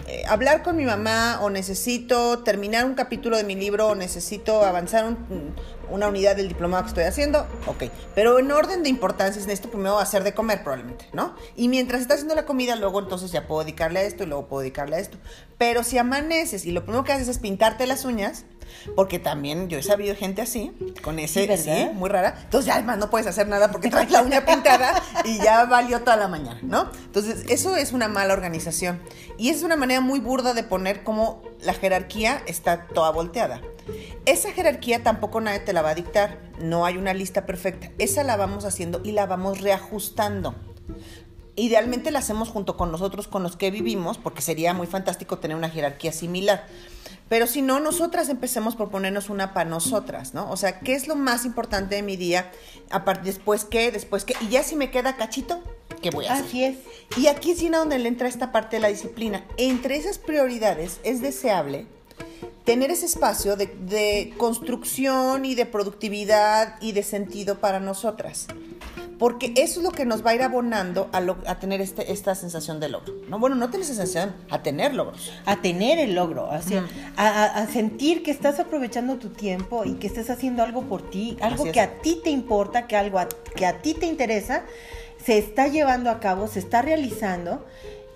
eh, 0.07 0.23
hablar 0.27 0.61
con 0.63 0.75
mi 0.77 0.85
mamá 0.85 1.39
o 1.41 1.49
necesito 1.49 2.39
terminar 2.43 2.85
un 2.85 2.93
capítulo 2.93 3.37
de 3.37 3.43
mi 3.43 3.55
libro 3.55 3.87
o 3.87 3.95
necesito 3.95 4.63
avanzar 4.63 5.05
un- 5.05 5.13
mm, 5.13 5.93
una 5.93 6.07
unidad 6.07 6.35
del 6.35 6.47
diplomado 6.47 6.83
que 6.83 6.89
estoy 6.89 7.03
haciendo, 7.03 7.45
ok. 7.65 7.85
Pero 8.15 8.37
en 8.39 8.51
orden 8.51 8.83
de 8.83 8.89
importancia 8.89 9.41
necesito 9.41 9.69
primero 9.69 9.97
hacer 9.99 10.23
de 10.23 10.33
comer 10.33 10.63
probablemente, 10.63 11.05
¿no? 11.11 11.35
Y 11.55 11.67
mientras 11.67 12.01
está 12.01 12.13
haciendo 12.13 12.35
la 12.35 12.45
comida, 12.45 12.75
luego 12.75 12.99
entonces 12.99 13.31
ya 13.31 13.47
puedo 13.47 13.63
dedicarle 13.63 13.99
a 13.99 14.03
esto 14.03 14.23
y 14.23 14.27
luego 14.27 14.47
puedo 14.47 14.61
dedicarle 14.61 14.97
a 14.97 14.99
esto. 14.99 15.17
Pero 15.57 15.83
si 15.83 15.97
amaneces 15.97 16.65
y 16.65 16.71
lo 16.71 16.83
primero 16.83 17.03
que 17.03 17.11
haces 17.13 17.27
es 17.27 17.39
pintarte 17.39 17.87
las 17.87 18.05
uñas, 18.05 18.45
porque 18.95 19.19
también 19.19 19.69
yo 19.69 19.77
he 19.77 19.83
sabido 19.83 20.15
gente 20.15 20.41
así, 20.41 20.71
con 21.01 21.19
ese, 21.19 21.41
Sí, 21.41 21.47
¿verdad? 21.47 21.87
sí, 21.89 21.93
muy 21.95 22.09
rara. 22.09 22.39
Entonces 22.43 22.67
ya 22.67 22.75
además 22.75 22.97
no 22.97 23.09
puedes 23.09 23.27
hacer 23.27 23.47
nada 23.47 23.71
porque 23.71 23.89
traes 23.89 24.11
la 24.11 24.21
uña 24.23 24.45
pintada 24.45 25.01
y 25.25 25.37
ya 25.39 25.65
valió 25.65 26.01
toda 26.01 26.17
la 26.17 26.27
mañana, 26.27 26.59
¿no? 26.63 26.89
Entonces 27.05 27.45
eso 27.49 27.75
es 27.75 27.91
una 27.93 28.07
mala 28.07 28.33
organización. 28.33 29.01
Y 29.37 29.49
es 29.49 29.63
una 29.63 29.75
manera 29.75 30.01
muy 30.01 30.19
burda 30.19 30.53
de 30.53 30.63
poner 30.63 31.03
como 31.03 31.41
la 31.61 31.73
jerarquía 31.73 32.41
está 32.47 32.87
toda 32.87 33.09
volteada. 33.11 33.61
Esa 34.25 34.51
jerarquía 34.51 35.03
tampoco 35.03 35.41
nadie 35.41 35.59
te 35.59 35.73
la 35.73 35.81
va 35.81 35.89
a 35.89 35.95
dictar. 35.95 36.39
No 36.61 36.85
hay 36.85 36.97
una 36.97 37.13
lista 37.13 37.45
perfecta. 37.45 37.89
Esa 37.97 38.23
la 38.23 38.37
vamos 38.37 38.65
haciendo 38.65 39.01
y 39.03 39.11
la 39.13 39.25
vamos 39.25 39.61
reajustando. 39.61 40.55
idealmente 41.55 42.11
la 42.11 42.19
hacemos 42.19 42.49
junto 42.49 42.77
con 42.77 42.91
nosotros, 42.91 43.27
con 43.27 43.43
los 43.43 43.55
que 43.57 43.71
vivimos, 43.71 44.17
porque 44.17 44.41
sería 44.41 44.73
muy 44.73 44.87
fantástico 44.87 45.37
tener 45.39 45.57
una 45.57 45.69
jerarquía 45.69 46.11
similar. 46.11 46.65
Pero 47.31 47.47
si 47.47 47.61
no, 47.61 47.79
nosotras 47.79 48.27
empecemos 48.27 48.75
por 48.75 48.89
ponernos 48.89 49.29
una 49.29 49.53
para 49.53 49.69
nosotras, 49.69 50.33
¿no? 50.33 50.51
O 50.51 50.57
sea, 50.57 50.81
¿qué 50.81 50.95
es 50.95 51.07
lo 51.07 51.15
más 51.15 51.45
importante 51.45 51.95
de 51.95 52.01
mi 52.01 52.17
día? 52.17 52.51
Aparte, 52.89 53.23
después 53.23 53.63
qué, 53.63 53.89
después 53.89 54.25
qué. 54.25 54.35
Y 54.41 54.49
ya 54.49 54.63
si 54.63 54.75
me 54.75 54.91
queda 54.91 55.15
cachito, 55.15 55.63
¿qué 56.01 56.09
voy 56.09 56.25
a 56.25 56.33
hacer? 56.33 56.45
Así 56.45 56.63
es. 56.65 56.75
Y 57.15 57.27
aquí 57.27 57.51
es 57.51 57.71
donde 57.71 57.99
le 57.99 58.09
entra 58.09 58.27
esta 58.27 58.51
parte 58.51 58.75
de 58.75 58.81
la 58.81 58.89
disciplina. 58.89 59.45
Entre 59.55 59.95
esas 59.95 60.17
prioridades 60.17 60.99
es 61.05 61.21
deseable 61.21 61.87
tener 62.65 62.91
ese 62.91 63.05
espacio 63.05 63.55
de, 63.55 63.67
de 63.67 64.33
construcción 64.35 65.45
y 65.45 65.55
de 65.55 65.65
productividad 65.65 66.81
y 66.81 66.91
de 66.91 67.03
sentido 67.03 67.61
para 67.61 67.79
nosotras 67.79 68.47
porque 69.21 69.53
eso 69.55 69.81
es 69.81 69.83
lo 69.83 69.91
que 69.91 70.03
nos 70.03 70.25
va 70.25 70.31
a 70.31 70.33
ir 70.35 70.41
abonando 70.41 71.07
a, 71.13 71.19
a 71.19 71.59
tener 71.59 71.79
este, 71.79 72.11
esta 72.11 72.33
sensación 72.33 72.79
de 72.79 72.89
logro. 72.89 73.13
¿no? 73.29 73.37
Bueno, 73.37 73.55
no 73.55 73.69
tener 73.69 73.85
sensación, 73.85 74.33
a 74.49 74.63
tener 74.63 74.95
logros. 74.95 75.31
A 75.45 75.57
tener 75.57 75.99
el 75.99 76.15
logro, 76.15 76.49
así, 76.49 76.73
a, 77.17 77.43
a, 77.43 77.67
sentir 77.67 78.23
que 78.23 78.31
estás 78.31 78.59
aprovechando 78.59 79.17
tu 79.17 79.29
tiempo 79.29 79.85
y 79.85 79.93
que 79.93 80.07
estás 80.07 80.31
haciendo 80.31 80.63
algo 80.63 80.85
por 80.85 81.07
ti, 81.07 81.37
algo 81.39 81.71
que 81.71 81.79
a 81.79 82.01
ti 82.01 82.19
te 82.23 82.31
importa, 82.31 82.87
que 82.87 82.97
algo 82.97 83.19
que 83.55 83.67
a 83.67 83.83
ti 83.83 83.93
te 83.93 84.07
interesa, 84.07 84.63
se 85.23 85.37
está 85.37 85.67
llevando 85.67 86.09
a 86.09 86.19
cabo, 86.19 86.47
se 86.47 86.57
está 86.57 86.81
realizando 86.81 87.63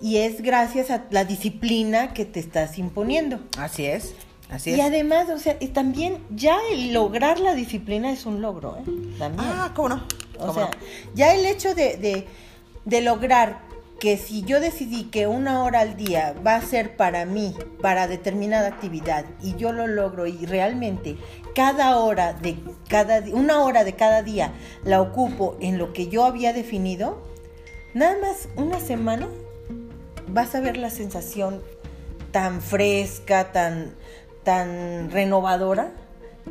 y 0.00 0.16
es 0.16 0.42
gracias 0.42 0.90
a 0.90 1.04
la 1.10 1.24
disciplina 1.24 2.14
que 2.14 2.24
te 2.24 2.40
estás 2.40 2.78
imponiendo. 2.78 3.38
Así 3.56 3.86
es. 3.86 4.16
Así 4.50 4.72
y 4.72 4.80
además, 4.80 5.28
o 5.30 5.38
sea, 5.38 5.56
y 5.60 5.68
también 5.68 6.18
ya 6.30 6.58
el 6.72 6.92
lograr 6.92 7.38
la 7.38 7.54
disciplina 7.54 8.10
es 8.10 8.26
un 8.26 8.42
logro, 8.42 8.76
¿eh? 8.76 8.84
También. 9.18 9.48
Ah, 9.48 9.72
¿cómo 9.74 9.88
no? 9.88 10.02
O 10.40 10.52
sea, 10.52 10.70
ya 11.14 11.34
el 11.34 11.44
hecho 11.46 11.74
de, 11.74 12.26
de, 12.84 13.00
lograr 13.00 13.60
que 13.98 14.18
si 14.18 14.42
yo 14.42 14.60
decidí 14.60 15.04
que 15.04 15.26
una 15.26 15.64
hora 15.64 15.80
al 15.80 15.96
día 15.96 16.34
va 16.46 16.56
a 16.56 16.62
ser 16.62 16.96
para 16.96 17.24
mí, 17.24 17.54
para 17.80 18.08
determinada 18.08 18.68
actividad, 18.68 19.24
y 19.42 19.56
yo 19.56 19.72
lo 19.72 19.86
logro 19.86 20.26
y 20.26 20.44
realmente 20.46 21.16
cada 21.54 21.96
hora 21.96 22.34
de 22.34 22.58
cada 22.88 23.20
una 23.32 23.62
hora 23.62 23.84
de 23.84 23.94
cada 23.94 24.22
día 24.22 24.52
la 24.84 25.00
ocupo 25.00 25.56
en 25.60 25.78
lo 25.78 25.92
que 25.92 26.08
yo 26.08 26.24
había 26.24 26.52
definido, 26.52 27.22
nada 27.94 28.16
más 28.20 28.48
una 28.56 28.80
semana 28.80 29.28
vas 30.28 30.54
a 30.54 30.60
ver 30.60 30.76
la 30.76 30.90
sensación 30.90 31.62
tan 32.32 32.60
fresca, 32.60 33.52
tan, 33.52 33.94
tan 34.44 35.10
renovadora 35.10 35.92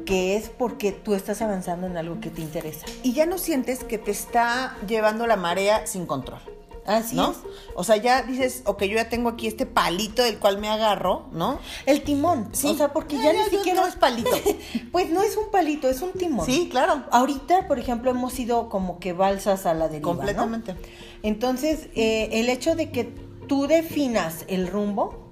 que 0.05 0.38
es 0.38 0.50
porque 0.50 0.91
tú 0.91 1.15
estás 1.15 1.41
avanzando 1.41 1.88
en 1.88 1.97
algo 1.97 2.19
que 2.19 2.29
te 2.29 2.41
interesa. 2.41 2.85
Y 3.03 3.13
ya 3.13 3.25
no 3.25 3.38
sientes 3.38 3.83
que 3.83 3.97
te 3.97 4.12
está 4.12 4.77
llevando 4.88 5.27
la 5.27 5.35
marea 5.35 5.85
sin 5.88 6.05
control. 6.05 6.39
Así 6.85 7.15
¿no? 7.15 7.33
O 7.74 7.83
sea, 7.83 7.97
ya 7.97 8.21
dices, 8.21 8.62
ok, 8.65 8.83
yo 8.83 8.95
ya 8.97 9.09
tengo 9.09 9.29
aquí 9.29 9.47
este 9.47 9.65
palito 9.65 10.21
del 10.21 10.38
cual 10.38 10.59
me 10.59 10.69
agarro, 10.69 11.25
¿no? 11.31 11.59
El 11.88 12.03
timón. 12.03 12.50
Sí. 12.51 12.67
O 12.67 12.75
sea, 12.75 12.93
porque 12.93 13.17
ya, 13.17 13.33
ni 13.33 13.43
siquiera. 13.45 13.81
No 13.81 13.88
es 13.88 13.95
palito. 13.95 14.29
pues 14.91 15.09
no 15.09 15.24
es 15.24 15.35
un 15.35 15.50
palito, 15.50 15.89
es 15.89 16.03
un 16.03 16.12
timón. 16.12 16.45
Sí, 16.45 16.69
claro. 16.69 17.03
Ahorita, 17.12 17.67
por 17.67 17.79
ejemplo, 17.79 18.12
hemos 18.12 18.38
ido 18.39 18.69
como 18.69 19.00
que 19.00 19.13
balsas 19.13 19.65
a 19.65 19.74
la 19.74 19.88
deriva. 19.88 20.12
Completamente. 20.12 20.75
Entonces, 21.24 21.89
eh, 21.95 22.29
el 22.33 22.50
hecho 22.50 22.75
de 22.75 22.91
que 22.91 23.05
tú 23.47 23.65
definas 23.65 24.45
el 24.47 24.67
rumbo 24.67 25.25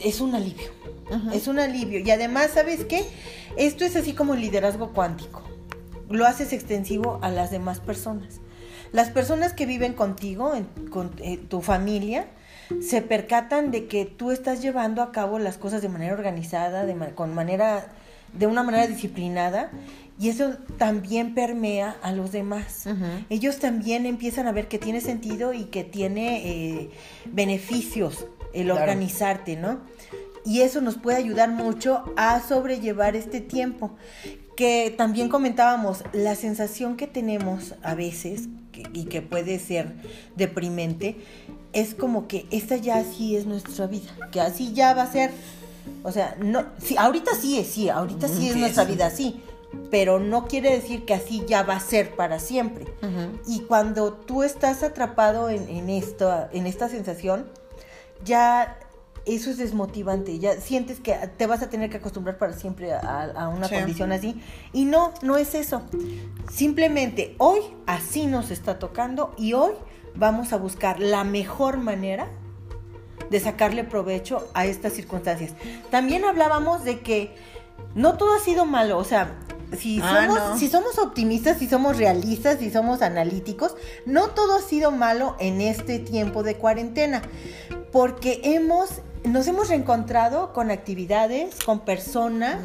es 0.00 0.20
un 0.20 0.34
alivio. 0.34 0.70
Es 1.32 1.46
un 1.46 1.60
alivio. 1.60 2.00
Y 2.00 2.10
además, 2.10 2.50
¿sabes 2.54 2.84
qué? 2.84 3.04
Esto 3.56 3.84
es 3.84 3.96
así 3.96 4.14
como 4.14 4.34
el 4.34 4.40
liderazgo 4.40 4.92
cuántico. 4.92 5.42
Lo 6.08 6.26
haces 6.26 6.52
extensivo 6.52 7.18
a 7.22 7.30
las 7.30 7.50
demás 7.50 7.80
personas. 7.80 8.40
Las 8.92 9.10
personas 9.10 9.52
que 9.54 9.66
viven 9.66 9.94
contigo, 9.94 10.52
con 10.90 11.12
eh, 11.18 11.38
tu 11.38 11.62
familia, 11.62 12.26
se 12.80 13.02
percatan 13.02 13.70
de 13.70 13.86
que 13.86 14.04
tú 14.04 14.30
estás 14.30 14.62
llevando 14.62 15.02
a 15.02 15.12
cabo 15.12 15.38
las 15.38 15.58
cosas 15.58 15.82
de 15.82 15.88
manera 15.88 16.14
organizada, 16.14 16.84
de, 16.84 16.94
con 17.14 17.34
manera, 17.34 17.86
de 18.32 18.46
una 18.46 18.62
manera 18.62 18.86
disciplinada, 18.86 19.70
y 20.18 20.28
eso 20.28 20.56
también 20.78 21.34
permea 21.34 21.96
a 22.02 22.12
los 22.12 22.32
demás. 22.32 22.86
Ellos 23.30 23.58
también 23.58 24.06
empiezan 24.06 24.46
a 24.46 24.52
ver 24.52 24.68
que 24.68 24.78
tiene 24.78 25.00
sentido 25.00 25.52
y 25.52 25.64
que 25.64 25.84
tiene 25.84 26.46
eh, 26.46 26.90
beneficios 27.26 28.26
el 28.52 28.70
organizarte, 28.70 29.56
¿no? 29.56 29.80
Y 30.44 30.60
eso 30.62 30.80
nos 30.80 30.98
puede 30.98 31.18
ayudar 31.18 31.50
mucho 31.50 32.04
a 32.16 32.40
sobrellevar 32.40 33.16
este 33.16 33.40
tiempo. 33.40 33.92
Que 34.56 34.94
también 34.96 35.28
comentábamos, 35.28 36.04
la 36.12 36.34
sensación 36.34 36.96
que 36.96 37.06
tenemos 37.06 37.74
a 37.82 37.94
veces, 37.94 38.48
y 38.92 39.04
que 39.04 39.22
puede 39.22 39.58
ser 39.58 39.92
deprimente, 40.36 41.16
es 41.72 41.94
como 41.94 42.28
que 42.28 42.46
esta 42.50 42.76
ya 42.76 42.96
así 42.96 43.36
es 43.36 43.46
nuestra 43.46 43.86
vida, 43.86 44.10
que 44.30 44.40
así 44.40 44.72
ya 44.72 44.94
va 44.94 45.02
a 45.02 45.12
ser, 45.12 45.30
o 46.02 46.12
sea, 46.12 46.36
no, 46.40 46.66
sí, 46.78 46.96
ahorita 46.98 47.32
sí 47.34 47.58
es, 47.58 47.68
sí, 47.68 47.88
ahorita 47.88 48.28
sí 48.28 48.48
es 48.48 48.56
nuestra 48.56 48.84
vida 48.84 49.06
así, 49.06 49.42
pero 49.90 50.18
no 50.18 50.48
quiere 50.48 50.70
decir 50.70 51.04
que 51.06 51.14
así 51.14 51.42
ya 51.46 51.62
va 51.62 51.76
a 51.76 51.80
ser 51.80 52.14
para 52.14 52.38
siempre. 52.38 52.86
Y 53.46 53.60
cuando 53.60 54.12
tú 54.12 54.42
estás 54.42 54.82
atrapado 54.82 55.48
en, 55.48 55.68
en, 55.68 55.88
esto, 55.88 56.48
en 56.52 56.66
esta 56.66 56.88
sensación, 56.88 57.46
ya 58.24 58.78
eso 59.24 59.50
es 59.50 59.58
desmotivante, 59.58 60.38
ya 60.38 60.60
sientes 60.60 61.00
que 61.00 61.14
te 61.36 61.46
vas 61.46 61.62
a 61.62 61.70
tener 61.70 61.90
que 61.90 61.98
acostumbrar 61.98 62.38
para 62.38 62.52
siempre 62.54 62.92
a, 62.92 63.48
una 63.54 63.68
condición 63.68 64.12
así. 64.12 64.40
Y 64.72 64.84
no, 64.84 65.12
no 65.22 65.36
es 65.36 65.54
eso. 65.54 65.82
Simplemente 66.50 67.34
hoy 67.38 67.60
así 67.86 68.26
nos 68.26 68.50
está 68.50 68.78
tocando 68.78 69.34
y 69.36 69.52
hoy 69.52 69.72
vamos 70.16 70.52
a 70.52 70.56
buscar 70.56 70.98
la 71.00 71.24
mejor 71.24 71.78
manera 71.78 72.28
de 73.30 73.40
sacarle 73.40 73.84
provecho 73.84 74.48
a 74.54 74.66
estas 74.66 74.92
circunstancias. 74.92 75.52
También 75.90 76.24
hablábamos 76.24 76.84
de 76.84 77.00
que 77.00 77.34
no 77.94 78.16
todo 78.16 78.34
ha 78.34 78.40
sido 78.40 78.66
malo, 78.66 78.98
o 78.98 79.04
sea, 79.04 79.38
si 79.76 80.00
ah, 80.02 80.26
somos, 80.26 80.58
si 80.58 80.68
somos 80.68 80.98
optimistas, 80.98 81.58
si 81.58 81.68
somos 81.68 81.96
realistas, 81.96 82.58
si 82.58 82.70
somos 82.70 83.00
analíticos, 83.02 83.74
no 84.04 84.28
todo 84.28 84.56
ha 84.56 84.60
sido 84.60 84.90
malo 84.90 85.36
en 85.38 85.60
este 85.60 85.98
tiempo 85.98 86.42
de 86.42 86.56
cuarentena, 86.56 87.22
porque 87.90 88.40
hemos 88.44 89.00
nos 89.24 89.46
hemos 89.46 89.68
reencontrado 89.68 90.52
con 90.52 90.70
actividades, 90.70 91.54
con 91.64 91.80
personas, 91.80 92.58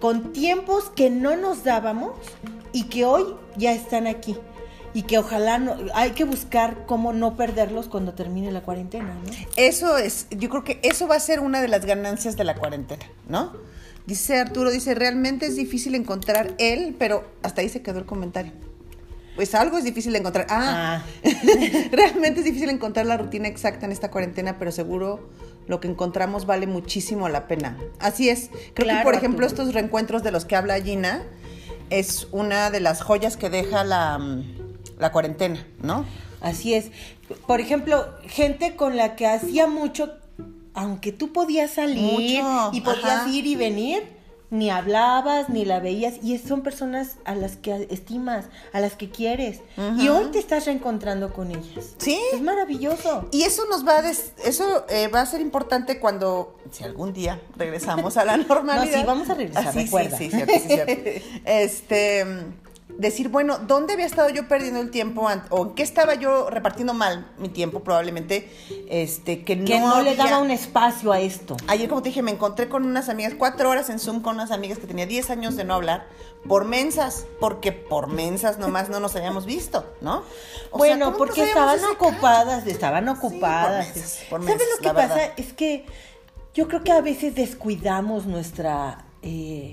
con 0.00 0.32
tiempos 0.32 0.90
que 0.90 1.10
no 1.10 1.36
nos 1.36 1.64
dábamos 1.64 2.12
y 2.72 2.84
que 2.84 3.04
hoy 3.04 3.24
ya 3.56 3.72
están 3.72 4.06
aquí. 4.06 4.36
Y 4.96 5.02
que 5.02 5.18
ojalá 5.18 5.58
no, 5.58 5.74
hay 5.94 6.12
que 6.12 6.22
buscar 6.22 6.86
cómo 6.86 7.12
no 7.12 7.36
perderlos 7.36 7.88
cuando 7.88 8.14
termine 8.14 8.52
la 8.52 8.62
cuarentena, 8.62 9.12
¿no? 9.12 9.32
Eso 9.56 9.98
es, 9.98 10.28
yo 10.30 10.48
creo 10.48 10.62
que 10.62 10.78
eso 10.84 11.08
va 11.08 11.16
a 11.16 11.20
ser 11.20 11.40
una 11.40 11.60
de 11.60 11.66
las 11.66 11.84
ganancias 11.84 12.36
de 12.36 12.44
la 12.44 12.54
cuarentena, 12.54 13.04
¿no? 13.28 13.52
Dice 14.06 14.38
Arturo, 14.38 14.70
dice, 14.70 14.94
realmente 14.94 15.46
es 15.46 15.56
difícil 15.56 15.96
encontrar 15.96 16.54
él, 16.58 16.94
pero 16.96 17.24
hasta 17.42 17.62
ahí 17.62 17.68
se 17.68 17.82
quedó 17.82 17.98
el 17.98 18.06
comentario. 18.06 18.52
Pues 19.34 19.54
algo 19.56 19.78
es 19.78 19.84
difícil 19.84 20.12
de 20.12 20.18
encontrar. 20.20 20.46
Ah, 20.48 21.02
ah. 21.02 21.30
realmente 21.90 22.40
es 22.40 22.44
difícil 22.44 22.70
encontrar 22.70 23.06
la 23.06 23.16
rutina 23.16 23.48
exacta 23.48 23.86
en 23.86 23.92
esta 23.92 24.10
cuarentena, 24.10 24.58
pero 24.58 24.70
seguro 24.70 25.28
lo 25.66 25.80
que 25.80 25.88
encontramos 25.88 26.46
vale 26.46 26.66
muchísimo 26.66 27.28
la 27.28 27.46
pena. 27.46 27.78
Así 27.98 28.28
es. 28.28 28.50
Creo 28.74 28.96
que, 28.96 29.02
por 29.02 29.14
ejemplo, 29.14 29.46
estos 29.46 29.72
reencuentros 29.72 30.22
de 30.22 30.30
los 30.30 30.44
que 30.44 30.56
habla 30.56 30.80
Gina 30.80 31.22
es 31.90 32.28
una 32.32 32.70
de 32.70 32.80
las 32.80 33.02
joyas 33.02 33.36
que 33.36 33.50
deja 33.50 33.84
la, 33.84 34.18
la 34.98 35.12
cuarentena, 35.12 35.66
¿no? 35.82 36.04
Así 36.40 36.74
es. 36.74 36.90
Por 37.46 37.60
ejemplo, 37.60 38.06
gente 38.26 38.76
con 38.76 38.96
la 38.96 39.16
que 39.16 39.26
hacía 39.26 39.66
mucho, 39.66 40.12
aunque 40.74 41.12
tú 41.12 41.32
podías 41.32 41.72
salir 41.72 42.42
y 42.72 42.80
podías 42.80 43.28
ir 43.28 43.46
y 43.46 43.56
venir, 43.56 44.02
ni 44.54 44.70
hablabas, 44.70 45.48
ni 45.48 45.64
la 45.64 45.80
veías, 45.80 46.14
y 46.22 46.38
son 46.38 46.62
personas 46.62 47.16
a 47.24 47.34
las 47.34 47.56
que 47.56 47.88
estimas, 47.90 48.46
a 48.72 48.78
las 48.78 48.94
que 48.94 49.10
quieres, 49.10 49.60
y 49.98 50.08
hoy 50.08 50.26
te 50.26 50.38
estás 50.38 50.66
reencontrando 50.66 51.32
con 51.32 51.50
ellas. 51.50 51.94
Sí. 51.98 52.20
Es 52.32 52.40
maravilloso. 52.40 53.28
Y 53.32 53.42
eso 53.42 53.66
nos 53.68 53.86
va 53.86 53.98
a, 53.98 54.10
eso 54.10 54.86
eh, 54.88 55.08
va 55.08 55.22
a 55.22 55.26
ser 55.26 55.40
importante 55.40 55.98
cuando, 55.98 56.56
si 56.70 56.84
algún 56.84 57.12
día 57.12 57.40
regresamos 57.56 58.16
a 58.16 58.24
la 58.24 58.36
normalidad. 58.36 58.92
no, 58.92 59.00
sí, 59.00 59.04
vamos 59.04 59.28
a 59.28 59.34
regresar, 59.34 59.72
sí, 59.72 59.88
sí, 59.88 60.30
cierto, 60.30 60.52
sí, 60.52 60.60
cierto. 60.68 60.92
este 61.44 62.24
decir, 62.98 63.28
bueno, 63.28 63.58
¿dónde 63.58 63.94
había 63.94 64.06
estado 64.06 64.28
yo 64.28 64.48
perdiendo 64.48 64.80
el 64.80 64.90
tiempo? 64.90 65.28
¿O 65.50 65.66
en 65.66 65.74
qué 65.74 65.82
estaba 65.82 66.14
yo 66.14 66.50
repartiendo 66.50 66.94
mal 66.94 67.32
mi 67.38 67.48
tiempo? 67.48 67.80
Probablemente, 67.80 68.50
este, 68.88 69.42
que 69.44 69.56
no, 69.56 69.64
que 69.64 69.80
no 69.80 70.02
le 70.02 70.16
daba 70.16 70.38
un 70.38 70.50
espacio 70.50 71.12
a 71.12 71.20
esto. 71.20 71.56
Ayer, 71.66 71.88
como 71.88 72.02
te 72.02 72.10
dije, 72.10 72.22
me 72.22 72.30
encontré 72.30 72.68
con 72.68 72.84
unas 72.84 73.08
amigas, 73.08 73.34
cuatro 73.36 73.70
horas 73.70 73.90
en 73.90 73.98
Zoom 73.98 74.20
con 74.20 74.36
unas 74.36 74.50
amigas 74.50 74.78
que 74.78 74.86
tenía 74.86 75.06
10 75.06 75.30
años 75.30 75.56
de 75.56 75.64
no 75.64 75.74
hablar, 75.74 76.06
por 76.48 76.64
mensas, 76.64 77.26
porque 77.40 77.72
por 77.72 78.08
mensas 78.08 78.58
nomás 78.58 78.88
no 78.88 79.00
nos 79.00 79.16
habíamos 79.16 79.46
visto, 79.46 79.84
¿no? 80.00 80.22
bueno, 80.72 81.16
porque 81.16 81.44
estaban 81.44 81.82
ocupadas, 81.84 82.66
estaban 82.66 83.08
ocupadas. 83.08 83.88
¿Sabes 84.28 84.46
lo 84.46 84.82
que 84.82 84.94
pasa? 84.94 85.24
Es 85.36 85.52
que 85.52 85.86
yo 86.54 86.68
creo 86.68 86.82
que 86.84 86.92
a 86.92 87.00
veces 87.00 87.34
descuidamos 87.34 88.26
nuestra... 88.26 89.04
Eh, 89.22 89.72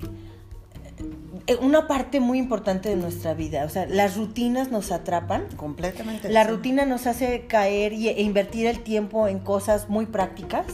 una 1.60 1.88
parte 1.88 2.20
muy 2.20 2.38
importante 2.38 2.88
de 2.88 2.96
nuestra 2.96 3.34
vida. 3.34 3.64
O 3.64 3.68
sea, 3.68 3.86
las 3.86 4.16
rutinas 4.16 4.70
nos 4.70 4.92
atrapan. 4.92 5.46
Completamente. 5.56 6.28
La 6.28 6.44
sí. 6.44 6.50
rutina 6.50 6.84
nos 6.86 7.06
hace 7.06 7.46
caer 7.46 7.92
y, 7.92 8.08
e 8.08 8.22
invertir 8.22 8.66
el 8.66 8.80
tiempo 8.82 9.28
en 9.28 9.38
cosas 9.40 9.88
muy 9.88 10.06
prácticas 10.06 10.66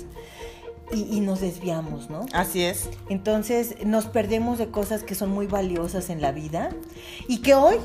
y, 0.92 1.16
y 1.16 1.20
nos 1.20 1.40
desviamos, 1.40 2.10
¿no? 2.10 2.26
Así 2.32 2.62
es. 2.62 2.88
Entonces 3.08 3.74
nos 3.84 4.06
perdemos 4.06 4.58
de 4.58 4.68
cosas 4.68 5.02
que 5.02 5.14
son 5.14 5.30
muy 5.30 5.46
valiosas 5.46 6.10
en 6.10 6.20
la 6.20 6.32
vida 6.32 6.70
y 7.28 7.38
que 7.38 7.54
hoy 7.54 7.76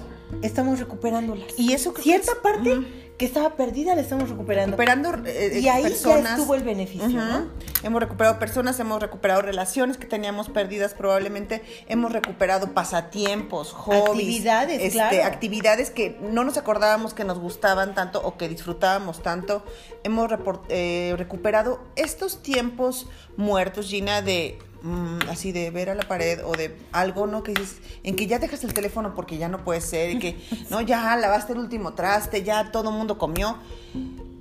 estamos 0.42 0.80
recuperándolas. 0.80 1.48
Y 1.58 1.74
eso 1.74 1.94
que 1.94 2.02
Cierta 2.02 2.32
es- 2.32 2.38
parte. 2.38 2.80
Que 3.18 3.26
estaba 3.26 3.56
perdida 3.56 3.96
la 3.96 4.02
estamos 4.02 4.30
recuperando. 4.30 4.76
recuperando 4.76 5.30
eh, 5.30 5.60
y 5.60 5.68
ahí 5.68 5.84
personas. 5.84 6.24
ya 6.24 6.30
estuvo 6.36 6.56
el 6.56 6.64
beneficio. 6.64 7.10
¿no? 7.10 7.48
Hemos 7.84 8.02
recuperado 8.02 8.40
personas, 8.40 8.80
hemos 8.80 9.02
recuperado 9.02 9.42
relaciones 9.42 9.98
que 9.98 10.08
teníamos 10.08 10.50
perdidas 10.50 10.94
probablemente, 10.94 11.62
hemos 11.88 12.12
recuperado 12.12 12.74
pasatiempos, 12.74 13.72
hobbies, 13.72 14.10
Actividades, 14.10 14.82
este, 14.82 14.92
claro. 14.92 15.24
actividades 15.26 15.92
que 15.92 16.18
no 16.22 16.44
nos 16.44 16.58
acordábamos 16.58 17.14
que 17.14 17.24
nos 17.24 17.40
gustaban 17.40 17.94
tanto 17.94 18.20
o 18.24 18.38
que 18.38 18.50
disfrutábamos 18.50 19.22
tanto. 19.22 19.64
Hemos 20.04 20.32
eh, 20.70 21.14
recuperado 21.18 21.82
estos 21.96 22.42
tiempos 22.42 23.08
muertos, 23.38 23.88
Gina, 23.88 24.22
de 24.22 24.58
mm, 24.84 25.30
así 25.30 25.52
de 25.52 25.72
ver 25.72 25.90
a 25.90 25.96
la 25.96 26.08
pared 26.08 26.40
o 26.46 26.52
de 26.54 26.78
algo, 26.92 27.26
¿no? 27.26 27.42
Que 27.44 27.54
dices, 27.54 27.78
en 28.04 28.16
que 28.16 28.28
ya 28.28 28.38
dejas 28.40 28.64
el 28.64 28.74
teléfono 28.74 29.16
porque 29.16 29.38
ya 29.38 29.48
no 29.50 29.64
puede 29.64 29.82
ser, 29.82 30.12
y 30.12 30.20
que, 30.20 30.38
no, 30.70 30.82
ya 30.82 31.16
lavaste 31.16 31.54
el 31.54 31.60
último 31.60 31.94
traste, 31.94 32.44
ya 32.44 32.72
todo 32.72 32.90
el 32.92 32.96
mundo 32.96 33.18
comió 33.18 33.58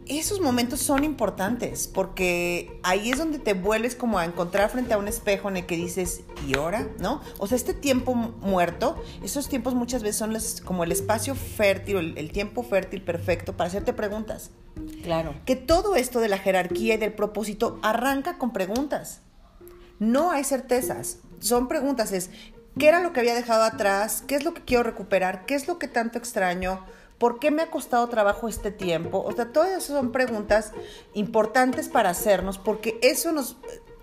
esos 0.05 0.41
momentos 0.41 0.81
son 0.81 1.05
importantes 1.05 1.87
porque 1.87 2.79
ahí 2.83 3.11
es 3.11 3.19
donde 3.19 3.39
te 3.39 3.55
vuelves 3.55 3.95
como 3.95 4.19
a 4.19 4.25
encontrar 4.25 4.69
frente 4.69 4.93
a 4.93 4.99
un 4.99 5.07
espejo 5.07 5.49
en 5.49 5.59
el 5.59 5.65
que 5.67 5.77
dices, 5.77 6.23
¿y 6.47 6.57
ahora? 6.57 6.89
¿No? 6.99 7.23
O 7.39 7.47
sea, 7.47 7.57
este 7.57 7.73
tiempo 7.73 8.15
mu- 8.15 8.33
muerto, 8.41 9.01
esos 9.23 9.49
tiempos 9.49 9.75
muchas 9.75 10.03
veces 10.03 10.17
son 10.17 10.33
los- 10.33 10.61
como 10.61 10.83
el 10.83 10.91
espacio 10.91 11.37
fértil, 11.37 11.97
el, 11.99 12.19
el 12.19 12.33
tiempo 12.33 12.65
fértil 12.65 13.01
perfecto 13.03 13.57
para 13.57 13.69
hacerte 13.69 13.93
preguntas. 13.93 14.51
Claro. 15.05 15.35
Que 15.47 15.55
todo 15.55 15.95
esto 15.95 16.19
de 16.19 16.29
la 16.29 16.37
jerarquía 16.39 16.95
y 16.95 16.99
del 16.99 17.13
propósito 17.15 17.79
arranca 17.83 18.39
con 18.39 18.53
preguntas. 18.53 19.21
No 20.03 20.33
hay 20.33 20.43
certezas, 20.43 21.19
son 21.39 21.69
preguntas, 21.69 22.11
es 22.11 22.31
¿qué 22.77 22.89
era 22.89 23.01
lo 23.01 23.13
que 23.13 23.21
había 23.21 23.37
dejado 23.37 23.63
atrás? 23.63 24.25
¿Qué 24.27 24.35
es 24.35 24.43
lo 24.43 24.53
que 24.53 24.65
quiero 24.65 24.83
recuperar? 24.83 25.47
¿Qué 25.47 25.55
es 25.55 25.69
lo 25.69 25.79
que 25.79 25.87
tanto 25.87 26.19
extraño? 26.19 26.85
¿Por 27.19 27.39
qué 27.39 27.53
me 27.53 27.63
ha 27.63 27.71
costado 27.71 28.09
trabajo 28.09 28.49
este 28.49 28.73
tiempo? 28.73 29.23
O 29.25 29.31
sea, 29.31 29.53
todas 29.53 29.71
esas 29.71 29.85
son 29.85 30.11
preguntas 30.11 30.73
importantes 31.15 31.89
para 31.89 32.11
hacernos 32.11 32.59
porque 32.59 32.99
eso 33.01 33.31
nos, 33.31 33.59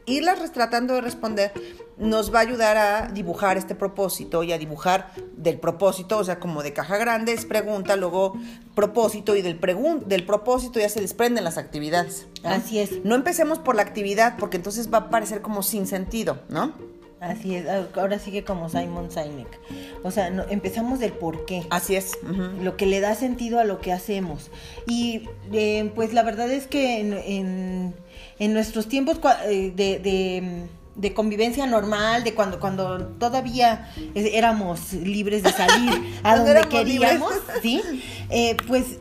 irlas 0.05 0.51
tratando 0.51 0.93
de 0.95 1.01
responder 1.01 1.51
nos 1.97 2.33
va 2.33 2.39
a 2.39 2.41
ayudar 2.43 2.77
a 2.77 3.07
dibujar 3.11 3.57
este 3.57 3.75
propósito 3.75 4.43
y 4.43 4.53
a 4.53 4.57
dibujar 4.57 5.11
del 5.35 5.59
propósito, 5.59 6.17
o 6.17 6.23
sea, 6.23 6.39
como 6.39 6.63
de 6.63 6.71
caja 6.71 6.97
grande 6.97 7.33
es 7.33 7.45
pregunta, 7.45 7.97
luego 7.97 8.37
propósito 8.73 9.35
y 9.35 9.41
del, 9.41 9.59
del 10.05 10.25
propósito 10.25 10.79
ya 10.79 10.87
se 10.89 11.01
desprenden 11.01 11.43
las 11.43 11.57
actividades. 11.57 12.27
¿no? 12.43 12.49
Así 12.51 12.79
es. 12.79 13.03
No 13.03 13.15
empecemos 13.15 13.59
por 13.59 13.75
la 13.75 13.81
actividad 13.81 14.37
porque 14.39 14.55
entonces 14.57 14.93
va 14.93 14.97
a 14.99 15.09
parecer 15.09 15.41
como 15.41 15.61
sin 15.61 15.87
sentido, 15.87 16.39
¿no? 16.49 16.73
Así 17.19 17.53
es. 17.55 17.65
Ahora 17.97 18.17
sigue 18.17 18.45
como 18.45 18.69
Simon 18.69 19.11
Sinek. 19.11 19.59
O 20.03 20.11
sea, 20.11 20.29
no- 20.29 20.45
empezamos 20.49 20.99
del 20.99 21.11
por 21.11 21.43
qué. 21.45 21.67
Así 21.69 21.97
es. 21.97 22.13
lo 22.61 22.77
que 22.77 22.85
le 22.85 23.01
da 23.01 23.13
sentido 23.13 23.59
a 23.59 23.65
lo 23.65 23.81
que 23.81 23.91
hacemos. 23.91 24.49
Y 24.87 25.27
eh, 25.51 25.91
pues 25.95 26.13
la 26.13 26.23
verdad 26.23 26.49
es 26.49 26.67
que 26.67 27.01
en, 27.01 27.11
en- 27.13 27.93
en 28.39 28.53
nuestros 28.53 28.87
tiempos 28.87 29.19
eh, 29.47 29.71
de, 29.75 29.99
de- 29.99 30.67
de 30.95 31.13
convivencia 31.13 31.65
normal, 31.65 32.25
de 32.25 32.33
cuando, 32.33 32.59
cuando 32.59 33.05
todavía 33.19 33.89
éramos 34.15 34.91
libres 34.91 35.43
de 35.43 35.51
salir 35.53 35.91
a 36.23 36.35
donde 36.37 36.61
queríamos, 36.67 37.31
libres. 37.31 37.61
¿sí? 37.61 37.81
Eh, 38.29 38.57
pues 38.67 38.97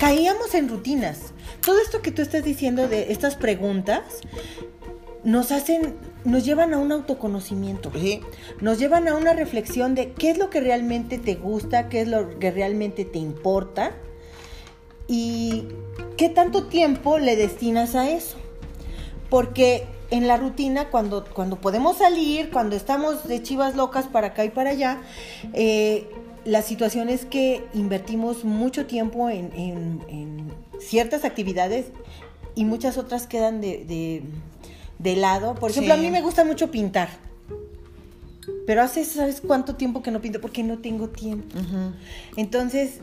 caíamos 0.00 0.54
en 0.54 0.68
rutinas. 0.68 1.32
Todo 1.64 1.80
esto 1.80 2.02
que 2.02 2.10
tú 2.10 2.22
estás 2.22 2.44
diciendo 2.44 2.88
de 2.88 3.12
estas 3.12 3.36
preguntas 3.36 4.00
nos 5.22 5.52
hacen, 5.52 5.94
nos 6.24 6.44
llevan 6.44 6.74
a 6.74 6.78
un 6.78 6.92
autoconocimiento 6.92 7.90
Sí. 7.94 8.20
nos 8.60 8.78
llevan 8.78 9.08
a 9.08 9.16
una 9.16 9.32
reflexión 9.32 9.94
de 9.94 10.12
qué 10.12 10.30
es 10.30 10.38
lo 10.38 10.50
que 10.50 10.60
realmente 10.60 11.18
te 11.18 11.34
gusta, 11.36 11.88
qué 11.88 12.02
es 12.02 12.08
lo 12.08 12.38
que 12.38 12.50
realmente 12.50 13.04
te 13.06 13.18
importa 13.18 13.92
y 15.08 15.64
qué 16.16 16.28
tanto 16.28 16.64
tiempo 16.64 17.18
le 17.18 17.36
destinas 17.36 17.94
a 17.94 18.08
eso. 18.10 18.36
Porque 19.30 19.86
en 20.10 20.26
la 20.26 20.36
rutina, 20.36 20.90
cuando, 20.90 21.24
cuando 21.24 21.56
podemos 21.60 21.98
salir, 21.98 22.50
cuando 22.50 22.76
estamos 22.76 23.26
de 23.26 23.42
chivas 23.42 23.74
locas 23.74 24.06
para 24.06 24.28
acá 24.28 24.44
y 24.44 24.50
para 24.50 24.70
allá, 24.70 25.00
eh, 25.54 26.08
la 26.44 26.62
situación 26.62 27.08
es 27.08 27.24
que 27.24 27.64
invertimos 27.74 28.44
mucho 28.44 28.86
tiempo 28.86 29.30
en, 29.30 29.50
en- 29.54 30.02
en 30.08 30.52
ciertas 30.78 31.24
actividades 31.24 31.86
y 32.54 32.64
muchas 32.64 32.98
otras 32.98 33.26
quedan 33.26 33.60
de, 33.60 33.84
de- 33.86 34.22
de 34.98 35.16
lado. 35.16 35.54
Por 35.54 35.70
ejemplo, 35.70 35.94
Sí. 35.94 36.00
a 36.00 36.02
mí 36.02 36.10
me 36.10 36.20
gusta 36.22 36.44
mucho 36.44 36.70
pintar. 36.70 37.08
Pero 38.66 38.82
hace, 38.82 39.04
¿sabes 39.04 39.40
cuánto 39.40 39.74
tiempo 39.74 40.02
que 40.02 40.10
no 40.10 40.20
pinto? 40.20 40.40
Porque 40.40 40.62
no 40.62 40.78
tengo 40.78 41.08
tiempo. 41.08 41.56
Entonces, 42.36 42.98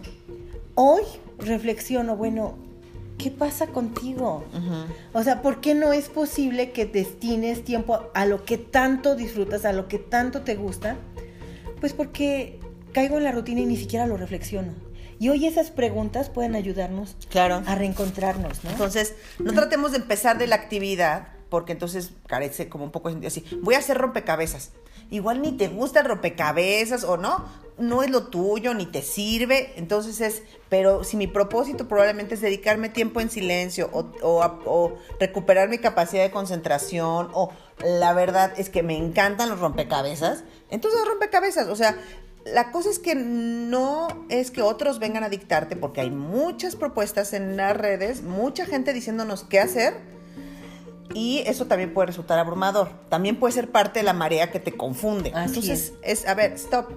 hoy 0.75 1.01
reflexiono, 1.41 2.15
bueno, 2.15 2.55
¿qué 3.17 3.31
pasa 3.31 3.67
contigo? 3.67 4.43
O 5.13 5.23
sea, 5.23 5.41
¿por 5.41 5.61
qué 5.61 5.75
no 5.75 5.93
es 5.93 6.09
posible 6.09 6.71
que 6.71 6.85
destines 6.85 7.63
tiempo 7.63 8.09
a 8.13 8.25
lo 8.25 8.45
que 8.45 8.57
tanto 8.57 9.15
disfrutas, 9.15 9.65
a 9.65 9.73
lo 9.73 9.87
que 9.87 9.97
tanto 9.99 10.41
te 10.41 10.55
gusta? 10.55 10.95
Pues 11.79 11.93
porque 11.93 12.59
caigo 12.93 13.17
en 13.17 13.23
la 13.23 13.31
rutina 13.31 13.61
y 13.61 13.65
ni 13.65 13.77
siquiera 13.77 14.05
lo 14.07 14.17
reflexiono. 14.17 14.73
Y 15.19 15.29
hoy 15.29 15.45
esas 15.45 15.69
preguntas 15.69 16.29
pueden 16.29 16.55
ayudarnos 16.55 17.15
Claro. 17.29 17.61
a 17.67 17.75
reencontrarnos, 17.75 18.63
¿no? 18.63 18.71
Entonces, 18.71 19.13
no 19.37 19.53
tratemos 19.53 19.91
de 19.91 19.97
empezar 19.97 20.39
de 20.39 20.47
la 20.47 20.55
actividad, 20.55 21.27
porque 21.49 21.73
entonces 21.73 22.11
carece 22.27 22.69
como 22.69 22.85
un 22.85 22.91
poco 22.91 23.09
así. 23.25 23.43
Voy 23.61 23.75
a 23.75 23.79
hacer 23.79 23.97
rompecabezas. 23.99 24.71
Igual 25.11 25.41
ni 25.41 25.51
te 25.51 25.67
gusta 25.67 26.01
rompecabezas 26.01 27.03
o 27.03 27.17
no, 27.17 27.45
no 27.77 28.01
es 28.01 28.09
lo 28.09 28.27
tuyo, 28.27 28.73
ni 28.73 28.87
te 28.87 29.03
sirve. 29.03 29.73
Entonces 29.75 30.21
es, 30.21 30.41
pero 30.69 31.03
si 31.03 31.17
mi 31.17 31.27
propósito 31.27 31.87
probablemente 31.87 32.33
es 32.33 32.41
dedicarme 32.41 32.89
tiempo 32.89 33.21
en 33.21 33.29
silencio 33.29 33.89
o, 33.93 34.09
o 34.23 34.97
recuperar 35.19 35.69
mi 35.69 35.77
capacidad 35.77 36.23
de 36.23 36.31
concentración 36.31 37.29
o 37.33 37.51
la 37.83 38.13
verdad 38.13 38.53
es 38.57 38.69
que 38.69 38.81
me 38.81 38.97
encantan 38.97 39.49
los 39.49 39.59
rompecabezas, 39.59 40.43
entonces 40.69 41.01
rompecabezas, 41.05 41.67
o 41.67 41.75
sea, 41.75 41.97
la 42.45 42.71
cosa 42.71 42.89
es 42.89 42.99
que 42.99 43.15
no 43.15 44.07
es 44.29 44.49
que 44.51 44.61
otros 44.61 44.99
vengan 44.99 45.23
a 45.23 45.29
dictarte, 45.29 45.75
porque 45.75 46.01
hay 46.01 46.11
muchas 46.11 46.75
propuestas 46.75 47.33
en 47.33 47.57
las 47.57 47.75
redes, 47.75 48.23
mucha 48.23 48.65
gente 48.65 48.93
diciéndonos 48.93 49.43
qué 49.43 49.59
hacer, 49.59 49.95
y 51.13 51.39
eso 51.45 51.65
también 51.67 51.93
puede 51.93 52.07
resultar 52.07 52.39
abrumador. 52.39 52.89
También 53.09 53.39
puede 53.39 53.53
ser 53.53 53.71
parte 53.71 53.99
de 53.99 54.03
la 54.03 54.13
marea 54.13 54.51
que 54.51 54.59
te 54.59 54.71
confunde. 54.71 55.31
Así 55.33 55.47
Entonces, 55.59 55.93
es. 56.01 56.27
a 56.27 56.33
ver, 56.33 56.53
stop. 56.53 56.91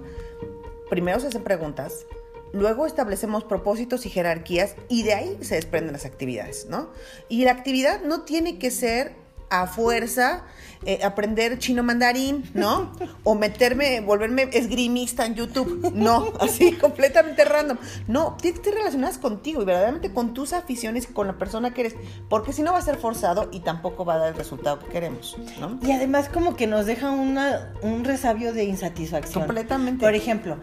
Primero 0.89 1.19
se 1.19 1.27
hacen 1.27 1.43
preguntas, 1.43 2.05
luego 2.53 2.85
establecemos 2.85 3.43
propósitos 3.43 4.05
y 4.05 4.09
jerarquías, 4.09 4.75
y 4.87 5.03
de 5.03 5.13
ahí 5.15 5.37
se 5.41 5.55
desprenden 5.55 5.93
las 5.93 6.05
actividades, 6.05 6.67
¿no? 6.69 6.89
Y 7.27 7.43
la 7.43 7.51
actividad 7.51 8.01
no 8.03 8.21
tiene 8.21 8.59
que 8.59 8.69
ser 8.69 9.15
a 9.49 9.67
fuerza 9.67 10.43
eh, 10.87 10.99
aprender 11.03 11.57
chino 11.57 11.81
mandarín, 11.81 12.43
¿no? 12.53 12.91
O 13.23 13.33
meterme, 13.33 14.01
volverme 14.01 14.49
esgrimista 14.53 15.25
en 15.25 15.33
YouTube. 15.33 15.91
No, 15.93 16.31
así 16.39 16.73
completamente 16.73 17.43
random. 17.43 17.77
No, 18.07 18.37
tiene 18.39 18.59
que 18.59 18.61
estar 18.61 18.77
relacionadas 18.77 19.17
contigo 19.17 19.63
y 19.63 19.65
verdaderamente 19.65 20.13
con 20.13 20.35
tus 20.35 20.53
aficiones 20.53 21.07
y 21.09 21.13
con 21.13 21.25
la 21.25 21.39
persona 21.39 21.73
que 21.73 21.81
eres. 21.81 21.95
Porque 22.29 22.53
si 22.53 22.61
no 22.61 22.73
va 22.73 22.77
a 22.77 22.81
ser 22.83 22.97
forzado 22.97 23.49
y 23.51 23.61
tampoco 23.61 24.05
va 24.05 24.15
a 24.15 24.17
dar 24.19 24.29
el 24.29 24.35
resultado 24.35 24.77
que 24.77 24.85
queremos, 24.87 25.37
¿no? 25.59 25.79
Y 25.81 25.91
además 25.91 26.29
como 26.29 26.55
que 26.55 26.67
nos 26.67 26.85
deja 26.85 27.09
una, 27.09 27.73
un 27.81 28.03
resabio 28.03 28.53
de 28.53 28.65
insatisfacción. 28.65 29.45
Completamente. 29.45 30.05
Por 30.05 30.13
ejemplo, 30.13 30.57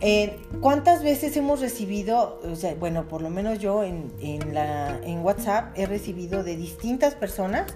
eh, 0.00 0.38
¿cuántas 0.60 1.02
veces 1.02 1.36
hemos 1.36 1.60
recibido, 1.60 2.40
o 2.44 2.54
sea, 2.54 2.76
bueno, 2.76 3.08
por 3.08 3.22
lo 3.22 3.30
menos 3.30 3.58
yo 3.58 3.82
en, 3.82 4.12
en, 4.20 4.54
la, 4.54 5.00
en 5.02 5.18
WhatsApp 5.20 5.76
he 5.76 5.86
recibido 5.86 6.44
de 6.44 6.56
distintas 6.56 7.16
personas 7.16 7.74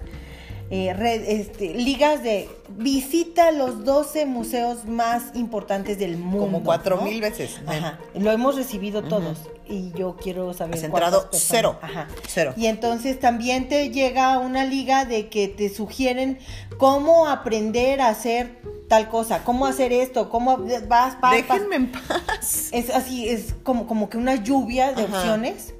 eh, 0.71 0.93
red- 0.93 1.23
este, 1.27 1.73
ligas 1.73 2.21
de 2.23 2.47
visita 2.77 3.51
los 3.51 3.83
12 3.85 4.25
museos 4.25 4.85
más 4.85 5.35
importantes 5.35 5.97
del 5.97 6.17
mundo. 6.17 6.39
Como 6.45 6.63
cuatro 6.63 6.97
¿no? 6.97 7.03
mil 7.03 7.21
veces. 7.21 7.59
Ajá, 7.65 7.99
lo 8.13 8.31
hemos 8.31 8.55
recibido 8.55 9.03
todos 9.03 9.37
y 9.67 9.91
yo 9.93 10.15
quiero 10.15 10.53
saber 10.53 10.75
Has 10.75 10.83
entrado 10.83 11.27
cero. 11.31 11.77
Ajá. 11.81 12.07
Cero. 12.27 12.53
Y 12.55 12.67
entonces 12.67 13.19
también 13.19 13.67
te 13.67 13.89
llega 13.89 14.37
una 14.39 14.65
liga 14.65 15.05
de 15.05 15.27
que 15.29 15.47
te 15.47 15.69
sugieren 15.69 16.37
cómo 16.77 17.27
aprender 17.27 18.01
a 18.01 18.09
hacer 18.09 18.59
tal 18.87 19.09
cosa, 19.09 19.43
cómo 19.43 19.65
hacer 19.67 19.91
esto, 19.93 20.29
cómo 20.29 20.57
vas, 20.57 20.87
vas, 20.87 21.21
vas. 21.21 21.31
Déjenme 21.33 21.75
en 21.75 21.91
paz. 21.91 22.69
Es 22.71 22.89
así, 22.89 23.27
es 23.29 23.53
como, 23.63 23.85
como 23.87 24.09
que 24.09 24.17
una 24.17 24.35
lluvia 24.35 24.93
de 24.93 25.03
Ajá. 25.03 25.17
opciones. 25.17 25.73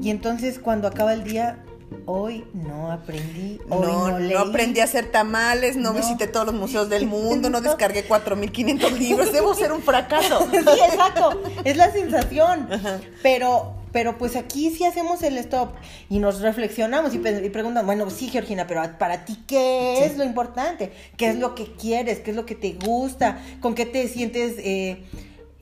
Y 0.00 0.10
entonces 0.10 0.58
cuando 0.58 0.86
acaba 0.88 1.12
el 1.12 1.24
día, 1.24 1.64
hoy 2.04 2.44
no 2.52 2.90
aprendí, 2.92 3.58
hoy 3.68 3.86
No, 3.86 4.18
no, 4.18 4.38
aprendí 4.38 4.80
a 4.80 4.84
hacer 4.84 5.10
tamales, 5.10 5.76
no, 5.76 5.92
No. 5.92 5.98
visité 5.98 6.26
todos 6.26 6.46
los 6.46 6.54
museos 6.54 6.88
del 6.88 7.06
mundo, 7.08 7.50
no 7.50 7.60
descargué 7.60 8.06
4.500 8.06 8.90
libros. 8.98 9.32
Debo 9.32 9.54
ser 9.54 9.72
un 9.72 9.82
fracaso. 9.82 10.46
Sí, 10.50 10.58
exacto, 10.58 11.40
es 11.64 11.76
la 11.76 11.90
sensación. 11.92 12.68
Ajá. 12.72 13.00
Pero, 13.22 13.74
pero 13.92 14.18
pues 14.18 14.36
aquí 14.36 14.70
sí 14.70 14.84
hacemos 14.84 15.22
el 15.22 15.38
stop 15.38 15.70
y 16.10 16.18
nos 16.18 16.40
reflexionamos 16.40 17.14
y, 17.14 17.18
y 17.18 17.50
preguntamos, 17.50 17.86
bueno, 17.86 18.10
sí, 18.10 18.28
Georgina, 18.28 18.66
pero 18.66 18.82
para 18.98 19.24
ti, 19.24 19.38
¿qué 19.46 19.96
Sí. 19.98 20.04
es 20.04 20.16
lo 20.18 20.24
importante? 20.24 20.92
¿Qué 21.16 21.28
es 21.28 21.36
lo 21.36 21.54
que 21.54 21.64
quieres? 21.76 22.20
¿Qué 22.20 22.30
es 22.30 22.36
lo 22.36 22.46
que 22.46 22.54
te 22.56 22.72
gusta? 22.84 23.38
¿Con 23.60 23.74
qué 23.74 23.86
te 23.86 24.06
sientes 24.08 24.54
eh, 24.58 25.04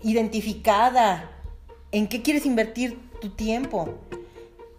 identificada? 0.03 1.31
¿En 1.93 2.09
qué 2.09 2.23
quieres 2.23 2.47
invertir 2.47 2.99
tu 3.21 3.31
tiempo? 3.31 3.95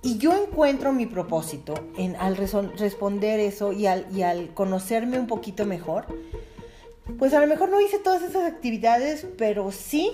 Y 0.05 0.19
yo 0.19 0.35
encuentro 0.39 0.93
mi 0.93 1.07
propósito 1.07 1.73
en, 1.97 2.15
al 2.17 2.37
responder 2.37 3.39
eso 3.39 3.73
y 3.73 3.87
al, 3.87 4.05
y 4.15 4.21
al 4.21 4.53
conocerme 4.53 5.17
un 5.17 5.25
poquito 5.25 5.65
mejor. 5.65 6.05
Pues 7.17 7.33
a 7.33 7.41
lo 7.41 7.47
mejor 7.47 7.69
no 7.69 7.81
hice 7.81 7.97
todas 7.97 8.21
esas 8.21 8.43
actividades, 8.43 9.25
pero 9.35 9.71
sí 9.71 10.11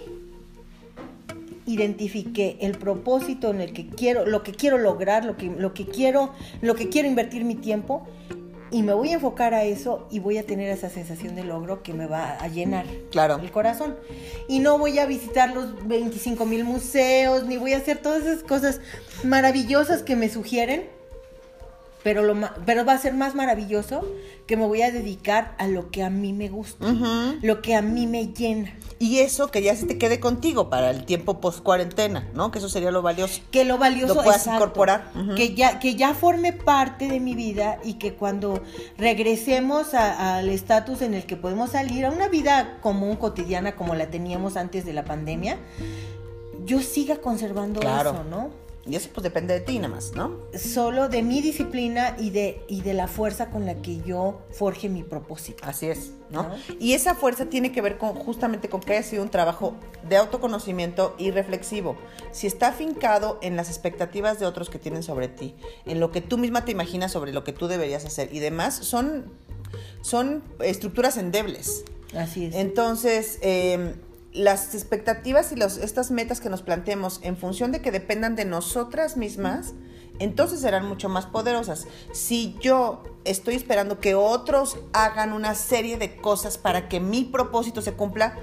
identifiqué 1.65 2.55
el 2.61 2.77
propósito 2.77 3.49
en 3.49 3.59
el 3.59 3.73
que 3.73 3.89
quiero, 3.89 4.25
lo 4.25 4.43
que 4.43 4.53
quiero 4.53 4.77
lograr, 4.77 5.25
lo 5.25 5.35
que, 5.35 5.47
lo 5.47 5.73
que 5.73 5.85
quiero, 5.85 6.31
lo 6.61 6.75
que 6.75 6.87
quiero 6.87 7.09
invertir 7.09 7.43
mi 7.43 7.55
tiempo 7.55 8.07
y 8.71 8.83
me 8.83 8.93
voy 8.93 9.09
a 9.09 9.13
enfocar 9.15 9.53
a 9.53 9.63
eso 9.65 10.07
y 10.09 10.19
voy 10.19 10.37
a 10.37 10.45
tener 10.45 10.69
esa 10.69 10.89
sensación 10.89 11.35
de 11.35 11.43
logro 11.43 11.83
que 11.83 11.93
me 11.93 12.07
va 12.07 12.31
a 12.39 12.47
llenar 12.47 12.85
Claro. 13.11 13.37
el 13.41 13.51
corazón. 13.51 13.97
Y 14.47 14.59
no 14.59 14.77
voy 14.77 14.97
a 14.99 15.05
visitar 15.05 15.53
los 15.53 15.87
25 15.87 16.45
mil 16.45 16.63
museos, 16.63 17.45
ni 17.45 17.57
voy 17.57 17.73
a 17.73 17.77
hacer 17.77 17.97
todas 17.97 18.23
esas 18.25 18.43
cosas 18.43 18.79
maravillosas 19.23 20.03
que 20.03 20.15
me 20.15 20.29
sugieren, 20.29 20.89
pero, 22.03 22.23
lo, 22.23 22.35
pero 22.65 22.85
va 22.85 22.93
a 22.93 22.97
ser 22.97 23.13
más 23.13 23.35
maravilloso 23.35 24.05
que 24.47 24.57
me 24.57 24.65
voy 24.65 24.81
a 24.81 24.91
dedicar 24.91 25.55
a 25.59 25.67
lo 25.67 25.91
que 25.91 26.03
a 26.03 26.09
mí 26.09 26.33
me 26.33 26.49
gusta, 26.49 26.85
lo 27.41 27.61
que 27.61 27.75
a 27.75 27.81
mí 27.81 28.07
me 28.07 28.27
llena. 28.27 28.73
Y 28.99 29.19
eso 29.19 29.49
que 29.49 29.63
ya 29.63 29.75
se 29.75 29.87
te 29.87 29.97
quede 29.97 30.19
contigo 30.19 30.69
para 30.69 30.91
el 30.91 31.05
tiempo 31.05 31.39
post 31.39 31.61
cuarentena, 31.61 32.27
¿no? 32.35 32.51
Que 32.51 32.59
eso 32.59 32.69
sería 32.69 32.91
lo 32.91 33.01
valioso. 33.01 33.41
que 33.49 33.65
lo 33.65 33.77
valioso 33.79 34.13
Lo 34.13 34.23
puedas 34.23 34.41
exacto, 34.41 34.63
incorporar. 34.63 35.11
Que 35.35 35.55
ya 35.55 35.79
que 35.79 35.95
ya 35.95 36.13
forme 36.13 36.53
parte 36.53 37.07
de 37.07 37.19
mi 37.19 37.33
vida 37.33 37.79
y 37.83 37.93
que 37.95 38.13
cuando 38.13 38.61
regresemos 38.99 39.93
al 39.95 40.49
estatus 40.49 41.01
en 41.01 41.13
el 41.15 41.25
que 41.25 41.35
podemos 41.35 41.71
salir 41.71 42.05
a 42.05 42.11
una 42.11 42.27
vida 42.27 42.77
común 42.81 43.15
cotidiana 43.15 43.75
como 43.75 43.95
la 43.95 44.07
teníamos 44.11 44.55
antes 44.55 44.85
de 44.85 44.93
la 44.93 45.03
pandemia 45.05 45.57
yo 46.65 46.79
siga 46.81 47.17
conservando 47.17 47.79
Claro. 47.79 48.11
eso 48.11 48.23
no 48.23 48.49
Y 48.85 48.95
eso 48.95 49.09
pues 49.13 49.23
depende 49.23 49.53
de 49.53 49.59
ti 49.59 49.77
nada 49.77 49.93
más, 49.93 50.13
¿no? 50.15 50.39
solo 50.57 51.07
de 51.07 51.21
mi 51.21 51.41
disciplina 51.41 52.15
y 52.17 52.31
de 52.31 52.63
y 52.67 52.81
de 52.81 52.93
la 52.93 53.07
fuerza 53.07 53.51
con 53.51 53.65
la 53.65 53.75
que 53.75 54.01
yo 54.01 54.41
forje 54.51 54.89
mi 54.89 55.03
propósito 55.03 55.63
Así 55.65 55.87
es, 55.87 56.13
¿no? 56.31 56.43
¿No? 56.43 56.55
Y 56.79 56.93
esa 56.93 57.13
fuerza 57.13 57.45
tiene 57.45 57.71
que 57.71 57.81
ver 57.81 57.99
con 57.99 58.15
justamente 58.15 58.69
con 58.69 58.81
que 58.81 58.93
haya 58.93 59.03
sido 59.03 59.21
un 59.21 59.29
trabajo 59.29 59.75
de 60.09 60.17
autoconocimiento 60.17 61.15
y 61.19 61.29
reflexivo. 61.29 61.95
Si 62.31 62.47
está 62.47 62.69
afincado 62.69 63.37
en 63.41 63.55
las 63.55 63.69
expectativas 63.69 64.39
de 64.39 64.47
otros 64.47 64.69
que 64.69 64.79
tienen 64.79 65.03
sobre 65.03 65.27
ti, 65.27 65.55
en 65.85 65.99
lo 65.99 66.11
que 66.11 66.21
tú 66.21 66.39
misma 66.39 66.65
te 66.65 66.71
imaginas 66.71 67.11
sobre 67.11 67.33
lo 67.33 67.43
que 67.43 67.53
tú 67.53 67.67
deberías 67.67 68.03
hacer 68.05 68.33
y 68.33 68.39
demás, 68.39 68.75
son, 68.75 69.25
son 70.01 70.43
estructuras 70.59 71.17
endebles. 71.17 71.83
así 72.15 72.45
es 72.45 72.55
Entonces, 72.55 73.37
eh, 73.43 73.93
las 74.33 74.73
expectativas 74.75 75.51
y 75.51 75.55
los, 75.55 75.77
estas 75.77 76.11
metas 76.11 76.39
que 76.39 76.49
nos 76.49 76.61
planteemos 76.61 77.19
en 77.23 77.37
función 77.37 77.71
de 77.71 77.81
que 77.81 77.91
dependan 77.91 78.35
de 78.35 78.45
nosotras 78.45 79.17
mismas, 79.17 79.73
entonces 80.19 80.61
serán 80.61 80.87
mucho 80.87 81.09
más 81.09 81.25
poderosas. 81.25 81.87
Si 82.13 82.55
yo 82.61 83.03
estoy 83.25 83.55
esperando 83.55 83.99
que 83.99 84.15
otros 84.15 84.77
hagan 84.93 85.33
una 85.33 85.55
serie 85.55 85.97
de 85.97 86.15
cosas 86.15 86.57
para 86.57 86.87
que 86.87 86.99
mi 86.99 87.23
propósito 87.23 87.81
se 87.81 87.93
cumpla, 87.93 88.37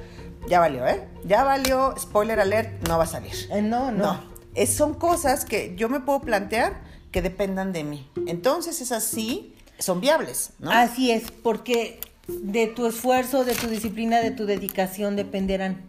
ya 0.49 0.61
valió, 0.61 0.87
¿eh? 0.87 1.09
Ya 1.25 1.45
valió, 1.45 1.95
spoiler 1.99 2.41
alert, 2.41 2.87
no 2.89 2.99
va 2.99 3.05
a 3.05 3.09
salir. 3.09 3.33
Eh, 3.51 3.63
no 3.63 3.91
no, 3.91 4.15
No, 4.15 4.21
es, 4.55 4.75
son 4.75 4.95
cosas 4.95 5.45
que 5.45 5.75
yo 5.77 5.89
me 5.89 6.01
puedo 6.01 6.21
plantear 6.21 6.81
que 7.13 7.23
dependan 7.23 7.73
de 7.73 7.85
mí. 7.85 8.11
Entonces, 8.27 8.81
esas 8.81 9.05
sí 9.05 9.55
son 9.79 10.01
viables, 10.01 10.51
¿no? 10.59 10.71
Así 10.71 11.11
es, 11.11 11.31
porque 11.31 12.01
de 12.29 12.67
tu 12.67 12.87
esfuerzo, 12.87 13.45
de 13.45 13.55
tu 13.55 13.67
disciplina, 13.69 14.21
de 14.21 14.31
tu 14.31 14.47
dedicación 14.47 15.17
dependerán. 15.17 15.89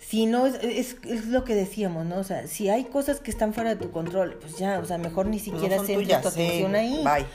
Si 0.00 0.24
no, 0.24 0.46
es, 0.46 0.54
es, 0.62 0.96
es 1.04 1.26
lo 1.26 1.44
que 1.44 1.54
decíamos, 1.54 2.06
¿no? 2.06 2.16
O 2.18 2.24
sea, 2.24 2.46
si 2.46 2.70
hay 2.70 2.84
cosas 2.84 3.20
que 3.20 3.30
están 3.30 3.52
fuera 3.52 3.74
de 3.74 3.76
tu 3.76 3.90
control, 3.90 4.38
pues 4.40 4.56
ya, 4.56 4.78
o 4.78 4.86
sea, 4.86 4.96
mejor 4.96 5.26
ni 5.26 5.38
siquiera 5.38 5.76
centres 5.76 5.98
tuyas, 5.98 6.22
tu 6.22 6.30
sí, 6.30 6.40
atención 6.40 6.74
ahí. 6.74 7.04
bye. 7.04 7.26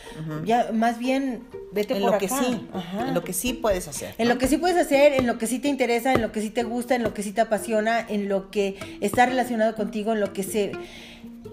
Ya, 0.46 0.72
más 0.74 0.98
bien, 0.98 1.44
vete 1.72 1.96
en 1.96 2.02
por 2.02 2.14
lo 2.14 2.18
que 2.18 2.30
sí, 2.30 2.68
Ajá. 2.74 3.10
en 3.10 3.14
lo 3.14 3.24
que 3.24 3.34
sí 3.34 3.54
puedes 3.54 3.88
hacer. 3.88 4.16
En 4.18 4.28
¿no? 4.28 4.34
lo 4.34 4.40
que 4.40 4.48
sí 4.48 4.58
puedes 4.58 4.78
hacer, 4.78 5.14
en 5.14 5.28
lo 5.28 5.38
que 5.38 5.46
sí 5.46 5.60
te 5.60 5.68
interesa, 5.68 6.14
en 6.14 6.22
lo 6.22 6.32
que 6.32 6.42
sí 6.42 6.50
te 6.50 6.64
gusta, 6.64 6.96
en 6.96 7.04
lo 7.04 7.14
que 7.14 7.22
sí 7.22 7.32
te 7.32 7.42
apasiona, 7.42 8.00
en 8.00 8.28
lo 8.28 8.50
que 8.50 8.98
está 9.02 9.28
relacionado 9.28 9.76
contigo, 9.76 10.14
en 10.14 10.22
lo 10.22 10.34
que 10.34 10.42
se, 10.42 10.72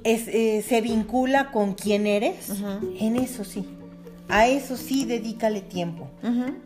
es, 0.04 0.26
eh, 0.28 0.64
se 0.66 0.80
vincula 0.80 1.50
con 1.50 1.74
quién 1.74 2.06
eres, 2.06 2.48
en 2.98 3.16
eso 3.16 3.44
sí. 3.44 3.66
A 4.30 4.46
eso 4.46 4.76
sí 4.76 5.04
dedícale 5.04 5.60
tiempo. 5.60 6.08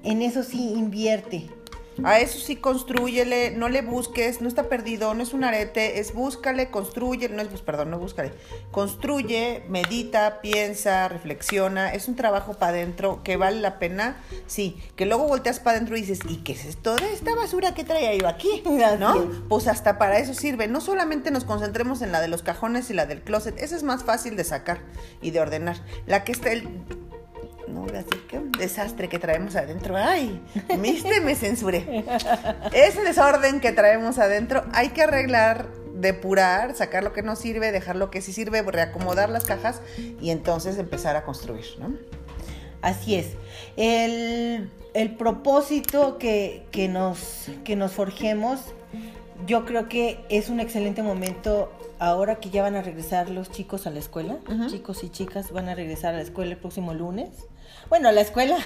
En 0.03 0.23
eso 0.23 0.43
sí 0.43 0.73
invierte. 0.73 1.49
A 2.03 2.19
eso 2.19 2.41
sí, 2.41 2.57
construyele, 2.57 3.53
no 3.53 3.69
le 3.69 3.83
busques, 3.83 4.41
no 4.41 4.49
está 4.49 4.69
perdido, 4.69 5.15
no 5.15 5.23
es 5.23 5.33
un 5.33 5.45
arete, 5.45 6.01
es 6.01 6.13
búscale, 6.13 6.71
construye, 6.71 7.29
no 7.29 7.41
es, 7.41 7.49
pues, 7.49 7.63
perdón, 7.63 7.91
no 7.91 7.99
búscale, 7.99 8.33
construye, 8.73 9.65
medita, 9.69 10.41
piensa, 10.41 11.07
reflexiona, 11.09 11.93
es 11.93 12.09
un 12.09 12.17
trabajo 12.17 12.55
para 12.55 12.73
adentro 12.73 13.23
que 13.23 13.37
vale 13.37 13.61
la 13.61 13.79
pena, 13.79 14.17
sí, 14.49 14.77
que 14.97 15.07
luego 15.07 15.29
volteas 15.29 15.61
para 15.61 15.77
adentro 15.77 15.97
y 15.97 16.01
dices, 16.01 16.19
¿y 16.29 16.39
qué 16.39 16.53
es 16.53 16.65
esto 16.65 16.97
de 16.97 17.13
esta 17.13 17.35
basura 17.37 17.75
que 17.75 17.85
traía 17.85 18.15
yo 18.17 18.27
aquí? 18.27 18.63
¿No? 18.99 19.15
es. 19.15 19.29
Pues 19.49 19.69
hasta 19.69 19.97
para 19.97 20.19
eso 20.19 20.35
sirve, 20.35 20.67
no 20.67 20.81
solamente 20.81 21.31
nos 21.31 21.45
concentremos 21.45 22.03
en 22.03 22.11
la 22.11 22.21
de 22.21 22.29
los 22.29 22.43
cajones 22.43 22.91
y 22.91 22.95
la 22.95 23.07
del 23.07 23.23
closet, 23.23 23.57
esa 23.61 23.77
es 23.77 23.85
más 23.85 24.03
fácil 24.03 24.35
de 24.35 24.43
sacar 24.43 24.81
y 25.23 25.31
de 25.31 25.41
ordenar, 25.41 25.77
la 26.07 26.25
que 26.25 26.33
está 26.33 26.51
el 26.51 26.69
no 27.85 27.93
voy 27.93 28.01
a 28.01 28.05
decir 28.05 28.27
qué 28.29 28.41
desastre 28.59 29.09
que 29.09 29.19
traemos 29.19 29.57
adentro. 29.57 29.97
Ay, 29.97 30.41
viste, 30.79 31.21
me 31.21 31.35
censuré. 31.35 32.05
Ese 32.73 33.03
desorden 33.03 33.61
que 33.61 33.73
traemos 33.73 34.19
adentro 34.19 34.65
hay 34.73 34.91
que 34.91 35.03
arreglar, 35.03 35.69
depurar, 35.95 36.75
sacar 36.75 37.05
lo 37.05 37.13
que 37.13 37.23
no 37.23 37.37
sirve, 37.37 37.73
dejar 37.73 37.97
lo 37.97 38.11
que 38.11 38.23
sí 38.23 38.33
sirve, 38.33 38.63
reacomodar 38.63 39.29
las 39.29 39.45
cajas 39.45 39.81
y 40.21 40.31
entonces 40.31 40.79
empezar 40.79 41.17
a 41.17 41.25
construir, 41.25 41.65
¿no? 41.79 41.95
Así 42.83 43.15
es. 43.15 43.29
El, 43.77 44.71
el 44.93 45.15
propósito 45.17 46.19
que, 46.19 46.67
que 46.71 46.89
nos, 46.89 47.49
que 47.65 47.77
nos 47.77 47.93
forjemos, 47.93 48.61
yo 49.47 49.65
creo 49.65 49.89
que 49.89 50.25
es 50.29 50.49
un 50.49 50.61
excelente 50.61 51.03
momento 51.03 51.73
ahora 51.99 52.37
que 52.37 52.51
ya 52.51 52.63
van 52.63 52.77
a 52.77 52.83
regresar 52.83 53.31
los 53.31 53.51
chicos 53.51 53.87
a 53.87 53.91
la 53.91 53.99
escuela. 53.99 54.37
Chicos 54.69 55.03
y 55.05 55.11
chicas 55.11 55.51
van 55.53 55.69
a 55.69 55.75
regresar 55.75 56.15
a 56.15 56.19
la 56.19 56.23
escuela 56.23 56.53
el 56.53 56.59
próximo 56.59 56.93
lunes. 56.93 57.31
Bueno, 57.89 58.09
a 58.09 58.13
la 58.13 58.23
escuela 58.23 58.57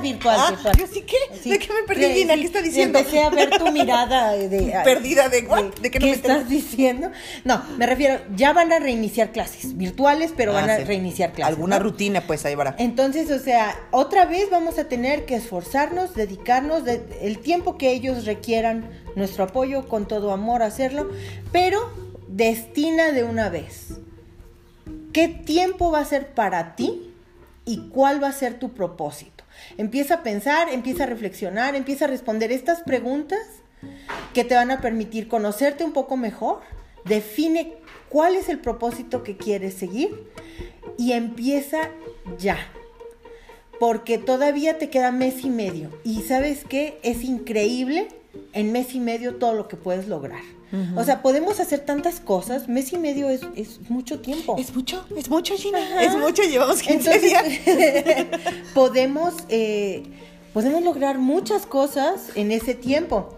virtual, 0.00 0.36
Ah, 0.40 0.50
virtual. 0.50 0.76
yo 0.78 0.86
sí, 0.86 1.02
¿qué? 1.02 1.16
Sí. 1.40 1.50
¿De 1.50 1.58
qué 1.58 1.68
me 1.72 1.82
perdí, 1.86 2.04
Sí, 2.06 2.12
Gina? 2.14 2.34
¿Qué 2.34 2.42
está 2.44 2.62
diciendo? 2.62 2.98
Empecé 2.98 3.22
a 3.22 3.30
ver 3.30 3.50
tu 3.58 3.70
mirada 3.70 4.32
de... 4.32 4.72
Perdida 4.84 5.28
de, 5.28 5.42
¿what? 5.42 5.64
¿De 5.80 5.90
qué 5.90 5.98
no 6.00 6.06
me 6.06 6.12
estás 6.12 6.48
diciendo? 6.48 7.10
No, 7.44 7.62
me 7.76 7.86
refiero, 7.86 8.20
ya 8.34 8.52
van 8.52 8.72
a 8.72 8.78
reiniciar 8.78 9.30
clases 9.32 9.76
virtuales, 9.76 10.32
pero 10.36 10.52
van 10.52 10.70
Ah, 10.70 10.74
a 10.74 10.78
sí. 10.78 10.84
reiniciar 10.84 11.32
clases. 11.32 11.54
Alguna 11.54 11.78
¿no? 11.78 11.84
rutina, 11.84 12.26
pues 12.26 12.44
ahí 12.44 12.54
va. 12.54 12.74
Entonces, 12.78 13.30
o 13.30 13.38
sea, 13.38 13.78
otra 13.90 14.24
vez 14.24 14.48
vamos 14.50 14.78
a 14.78 14.84
tener 14.88 15.26
que 15.26 15.36
esforzarnos, 15.36 16.14
dedicarnos 16.14 16.84
de- 16.84 17.02
el 17.22 17.38
tiempo 17.38 17.76
que 17.78 17.92
ellos 17.92 18.24
requieran 18.24 18.90
nuestro 19.16 19.44
apoyo, 19.44 19.88
con 19.88 20.08
todo 20.08 20.32
amor 20.32 20.62
a 20.62 20.66
hacerlo, 20.66 21.10
pero 21.52 21.92
destina 22.28 23.12
de 23.12 23.24
una 23.24 23.48
vez. 23.48 23.88
¿Qué 25.12 25.28
tiempo 25.28 25.90
va 25.90 26.00
a 26.00 26.04
ser 26.04 26.28
para 26.34 26.74
ti 26.74 27.11
y 27.64 27.88
cuál 27.88 28.22
va 28.22 28.28
a 28.28 28.32
ser 28.32 28.58
tu 28.58 28.72
propósito? 28.72 29.44
Empieza 29.76 30.14
a 30.14 30.22
pensar, 30.22 30.68
empieza 30.68 31.04
a 31.04 31.06
reflexionar, 31.06 31.74
empieza 31.74 32.06
a 32.06 32.08
responder 32.08 32.52
estas 32.52 32.82
preguntas 32.82 33.40
que 34.34 34.44
te 34.44 34.54
van 34.54 34.70
a 34.70 34.80
permitir 34.80 35.28
conocerte 35.28 35.84
un 35.84 35.92
poco 35.92 36.16
mejor. 36.16 36.60
Define 37.04 37.74
cuál 38.08 38.36
es 38.36 38.48
el 38.48 38.58
propósito 38.58 39.22
que 39.22 39.36
quieres 39.36 39.74
seguir 39.74 40.30
y 40.96 41.12
empieza 41.12 41.90
ya. 42.38 42.58
Porque 43.80 44.18
todavía 44.18 44.78
te 44.78 44.90
queda 44.90 45.10
mes 45.10 45.44
y 45.44 45.50
medio. 45.50 45.90
Y 46.04 46.22
sabes 46.22 46.64
qué? 46.68 46.98
Es 47.02 47.24
increíble 47.24 48.08
en 48.52 48.70
mes 48.70 48.94
y 48.94 49.00
medio 49.00 49.36
todo 49.36 49.54
lo 49.54 49.66
que 49.66 49.76
puedes 49.76 50.06
lograr. 50.06 50.42
O 50.96 51.04
sea, 51.04 51.20
podemos 51.20 51.60
hacer 51.60 51.80
tantas 51.80 52.20
cosas. 52.20 52.68
Mes 52.68 52.92
y 52.92 52.98
medio 52.98 53.28
es, 53.28 53.42
es 53.56 53.78
mucho 53.90 54.20
tiempo. 54.20 54.56
Es 54.58 54.74
mucho, 54.74 55.04
es 55.16 55.28
mucho, 55.28 55.54
Gina. 55.56 55.78
Ajá. 55.78 56.02
Es 56.02 56.16
mucho, 56.16 56.42
llevamos 56.42 56.80
15 56.80 57.18
días. 57.18 57.44
Entonces, 57.44 58.26
podemos, 58.74 59.34
eh, 59.48 60.04
podemos 60.54 60.82
lograr 60.82 61.18
muchas 61.18 61.66
cosas 61.66 62.30
en 62.34 62.52
ese 62.52 62.74
tiempo. 62.74 63.36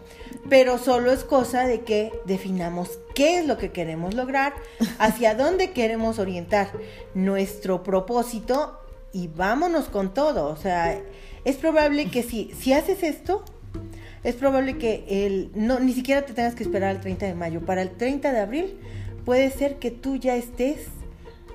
pero 0.48 0.78
solo 0.78 1.10
es 1.10 1.24
cosa 1.24 1.66
de 1.66 1.80
que 1.80 2.12
definamos 2.26 2.98
qué 3.14 3.38
es 3.38 3.46
lo 3.46 3.56
que 3.56 3.72
queremos 3.72 4.14
lograr, 4.14 4.52
hacia 4.98 5.34
dónde 5.34 5.72
queremos 5.72 6.18
orientar 6.18 6.70
nuestro 7.14 7.82
propósito 7.82 8.78
y 9.12 9.28
vámonos 9.28 9.86
con 9.86 10.12
todo. 10.12 10.48
O 10.48 10.56
sea, 10.56 11.00
es 11.44 11.56
probable 11.56 12.10
que 12.10 12.22
si, 12.22 12.52
si 12.58 12.72
haces 12.72 13.02
esto, 13.02 13.44
es 14.24 14.34
probable 14.34 14.78
que 14.78 15.04
el, 15.08 15.50
no, 15.54 15.78
ni 15.78 15.92
siquiera 15.92 16.24
te 16.24 16.32
tengas 16.32 16.54
que 16.54 16.62
esperar 16.62 16.90
al 16.90 17.00
30 17.00 17.26
de 17.26 17.34
mayo. 17.34 17.60
Para 17.60 17.82
el 17.82 17.90
30 17.90 18.32
de 18.32 18.40
abril 18.40 18.78
puede 19.24 19.50
ser 19.50 19.78
que 19.78 19.90
tú 19.90 20.16
ya 20.16 20.34
estés, 20.34 20.86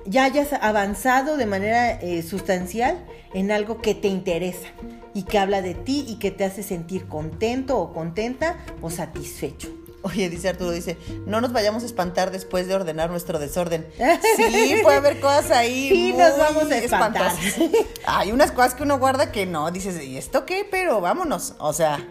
ya 0.06 0.24
hayas 0.24 0.52
avanzado 0.52 1.36
de 1.36 1.46
manera 1.46 1.92
eh, 2.00 2.22
sustancial 2.22 3.04
en 3.34 3.50
algo 3.50 3.82
que 3.82 3.94
te 3.94 4.08
interesa 4.08 4.68
y 5.14 5.24
que 5.24 5.38
habla 5.38 5.62
de 5.62 5.74
ti 5.74 6.04
y 6.08 6.16
que 6.16 6.30
te 6.30 6.44
hace 6.44 6.62
sentir 6.62 7.06
contento 7.06 7.78
o 7.78 7.92
contenta 7.92 8.56
o 8.80 8.88
satisfecho. 8.88 9.68
Oye, 10.02 10.30
dice 10.30 10.48
Arturo, 10.48 10.70
dice, 10.70 10.96
no 11.26 11.42
nos 11.42 11.52
vayamos 11.52 11.82
a 11.82 11.86
espantar 11.86 12.30
después 12.30 12.66
de 12.66 12.74
ordenar 12.74 13.10
nuestro 13.10 13.38
desorden. 13.38 13.86
Sí, 14.36 14.76
puede 14.82 14.96
haber 14.96 15.20
cosas 15.20 15.50
ahí. 15.50 15.88
Sí, 15.90 16.12
nos 16.12 16.38
vamos 16.38 16.70
a 16.70 16.78
espantar. 16.78 17.32
Hay 18.06 18.32
unas 18.32 18.52
cosas 18.52 18.74
que 18.74 18.84
uno 18.84 18.98
guarda 18.98 19.30
que 19.32 19.44
no, 19.44 19.70
dices, 19.70 20.02
¿y 20.02 20.16
esto 20.16 20.46
qué? 20.46 20.66
Pero 20.70 21.00
vámonos. 21.00 21.54
O 21.58 21.72
sea, 21.72 22.02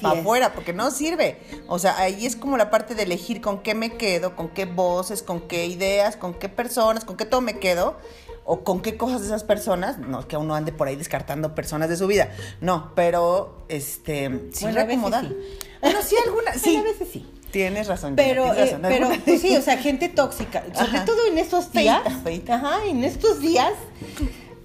para 0.00 0.20
afuera, 0.20 0.54
porque 0.54 0.72
no 0.72 0.90
sirve. 0.90 1.38
O 1.68 1.78
sea, 1.78 1.98
ahí 1.98 2.24
es 2.24 2.34
como 2.34 2.56
la 2.56 2.70
parte 2.70 2.94
de 2.94 3.02
elegir 3.02 3.40
con 3.40 3.62
qué 3.62 3.74
me 3.74 3.96
quedo, 3.96 4.34
con 4.34 4.48
qué 4.48 4.64
voces, 4.64 5.22
con 5.22 5.42
qué 5.42 5.66
ideas, 5.66 6.16
con 6.16 6.34
qué 6.34 6.48
personas, 6.48 7.04
con 7.04 7.16
qué 7.16 7.26
todo 7.26 7.42
me 7.42 7.58
quedo 7.58 7.96
o 8.44 8.62
con 8.62 8.80
qué 8.80 8.96
cosas 8.96 9.20
de 9.20 9.26
esas 9.26 9.44
personas, 9.44 9.98
no 9.98 10.26
que 10.26 10.36
uno 10.36 10.54
ande 10.54 10.72
por 10.72 10.88
ahí 10.88 10.96
descartando 10.96 11.54
personas 11.54 11.88
de 11.88 11.96
su 11.96 12.06
vida, 12.06 12.30
no, 12.60 12.92
pero 12.94 13.64
este 13.68 14.48
sí 14.52 14.64
bueno, 14.64 14.76
reacomodar. 14.76 15.26
Sí. 15.26 15.36
Bueno, 15.80 15.98
sí 16.02 16.16
algunas, 16.24 16.56
sí. 16.62 16.76
a 16.76 16.82
veces 16.82 17.08
sí. 17.12 17.32
Tienes 17.50 17.86
razón. 17.86 18.14
Pero, 18.16 18.44
tienes 18.44 18.72
razón, 18.72 18.84
eh, 18.84 18.88
pero 18.88 19.08
pues 19.24 19.40
sí, 19.40 19.56
o 19.56 19.62
sea, 19.62 19.78
gente 19.78 20.08
tóxica, 20.08 20.64
sobre 20.74 21.00
todo 21.00 21.26
en 21.26 21.38
estos 21.38 21.72
días. 21.72 22.02
Feita, 22.02 22.20
feita. 22.22 22.54
Ajá, 22.54 22.86
en 22.86 23.02
estos 23.02 23.40
días 23.40 23.72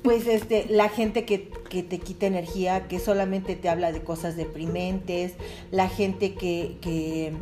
pues 0.04 0.28
este, 0.28 0.66
la 0.70 0.90
gente 0.90 1.26
que, 1.26 1.52
que, 1.72 1.84
te 1.84 2.00
quita 2.00 2.26
energía, 2.26 2.88
que 2.88 3.00
solamente 3.00 3.56
te 3.56 3.70
habla 3.70 3.92
de 3.92 4.04
cosas 4.04 4.36
deprimentes, 4.36 5.34
la 5.72 5.88
gente 5.88 6.36
que, 6.36 6.78
que, 6.82 7.34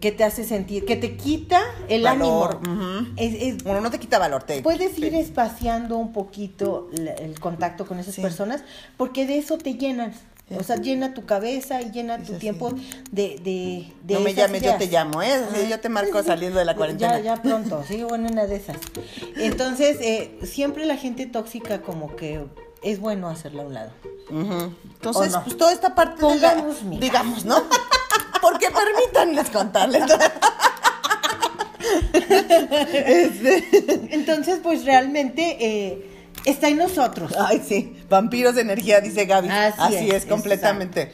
que 0.00 0.12
te 0.12 0.22
hace 0.22 0.44
sentir, 0.44 0.84
que 0.84 0.96
te 0.96 1.16
quita 1.16 1.60
el 1.88 2.02
valor. 2.02 2.60
ánimo. 2.64 3.58
bueno, 3.64 3.80
no 3.80 3.90
te 3.90 3.98
quita 3.98 4.18
valor, 4.18 4.44
te... 4.44 4.62
Puedes 4.62 4.96
ir 4.98 5.14
espaciando 5.14 5.98
un 5.98 6.12
poquito 6.12 6.88
el 6.94 7.40
contacto 7.40 7.84
con 7.84 7.98
esas 7.98 8.14
personas, 8.16 8.62
porque 8.96 9.26
de 9.26 9.38
eso 9.38 9.58
te 9.58 9.74
llenan. 9.74 10.14
O 10.56 10.62
sea, 10.62 10.76
llena 10.76 11.14
tu 11.14 11.24
cabeza 11.24 11.80
y 11.80 11.90
llena 11.90 12.22
tu 12.22 12.34
tiempo 12.34 12.74
de, 13.10 13.40
de, 14.02 14.14
No 14.14 14.20
me 14.20 14.34
llames, 14.34 14.62
yo 14.62 14.76
te 14.76 14.86
llamo, 14.86 15.22
¿eh? 15.22 15.40
yo 15.68 15.80
te 15.80 15.88
marco 15.88 16.22
saliendo 16.22 16.58
de 16.58 16.66
la 16.66 16.76
cuarentena. 16.76 17.18
Ya, 17.18 17.36
ya 17.36 17.42
pronto, 17.42 17.82
sí, 17.88 18.04
bueno, 18.04 18.28
una 18.30 18.46
de 18.46 18.56
esas. 18.56 18.76
Entonces, 19.36 19.96
eh, 20.02 20.38
siempre 20.42 20.84
la 20.84 20.96
gente 20.96 21.24
tóxica 21.24 21.80
como 21.80 22.14
que 22.14 22.44
es 22.84 23.00
bueno 23.00 23.28
hacerla 23.28 23.62
a 23.62 23.66
un 23.66 23.74
lado. 23.74 23.90
Entonces, 24.30 25.36
pues 25.44 25.56
toda 25.56 25.72
esta 25.72 25.94
parte 25.94 26.24
de 26.24 26.38
la, 26.38 26.64
digamos, 27.00 27.44
¿no? 27.44 27.62
Porque 28.40 28.68
permítanles 28.70 29.50
contarles. 29.50 30.02
Este. 32.92 34.14
Entonces, 34.14 34.60
pues 34.62 34.84
realmente... 34.84 35.56
Eh, 35.60 36.14
está 36.44 36.68
en 36.68 36.78
nosotros. 36.78 37.32
Ay, 37.38 37.62
sí, 37.66 37.96
vampiros 38.08 38.54
de 38.54 38.62
energía, 38.62 39.00
dice 39.00 39.24
Gaby. 39.26 39.48
Así, 39.48 40.10
es, 40.10 40.26
completamente. 40.26 41.12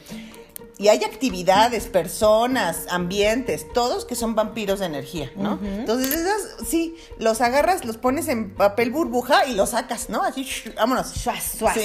Y 0.81 0.87
hay 0.87 1.03
actividades, 1.03 1.87
personas, 1.87 2.87
ambientes, 2.89 3.67
todos 3.73 4.05
que 4.05 4.15
son 4.15 4.33
vampiros 4.35 4.79
de 4.79 4.87
energía, 4.87 5.31
¿no? 5.35 5.59
Entonces, 5.63 6.13
esas, 6.13 6.67
sí, 6.67 6.95
los 7.19 7.39
agarras, 7.41 7.85
los 7.85 7.97
pones 7.97 8.27
en 8.27 8.49
papel 8.49 8.89
burbuja 8.89 9.45
y 9.45 9.53
los 9.53 9.69
sacas, 9.69 10.09
¿no? 10.09 10.23
Así, 10.23 10.47
vámonos. 10.75 11.07
Suaz, 11.07 11.55
suaz. 11.57 11.77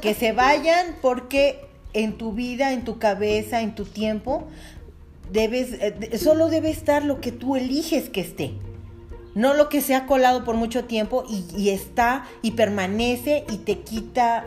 Que 0.00 0.14
se 0.14 0.32
vayan 0.32 0.96
porque 1.02 1.66
en 1.92 2.16
tu 2.16 2.32
vida, 2.32 2.72
en 2.72 2.84
tu 2.84 2.98
cabeza, 2.98 3.62
en 3.62 3.74
tu 3.74 3.84
tiempo, 3.84 4.46
debes, 5.32 5.72
eh, 5.72 6.18
solo 6.18 6.48
debe 6.48 6.70
estar 6.70 7.04
lo 7.04 7.20
que 7.20 7.32
tú 7.32 7.56
eliges 7.56 8.08
que 8.08 8.20
esté 8.20 8.54
no 9.34 9.54
lo 9.54 9.68
que 9.68 9.80
se 9.80 9.94
ha 9.94 10.06
colado 10.06 10.44
por 10.44 10.56
mucho 10.56 10.84
tiempo 10.84 11.24
y, 11.28 11.70
está 11.70 12.26
y 12.42 12.52
permanece 12.52 13.44
y 13.50 13.58
te 13.58 13.80
quita, 13.80 14.46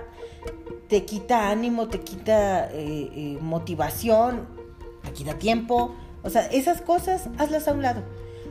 te 0.87 1.05
quita 1.05 1.49
ánimo, 1.49 1.87
te 1.87 2.01
quita 2.01 2.69
eh, 2.71 3.09
eh, 3.15 3.37
motivación, 3.41 4.47
te 5.03 5.11
quita 5.11 5.37
tiempo. 5.37 5.95
O 6.23 6.29
sea, 6.29 6.45
esas 6.47 6.81
cosas, 6.81 7.29
hazlas 7.37 7.67
a 7.67 7.73
un 7.73 7.81
lado. 7.81 8.03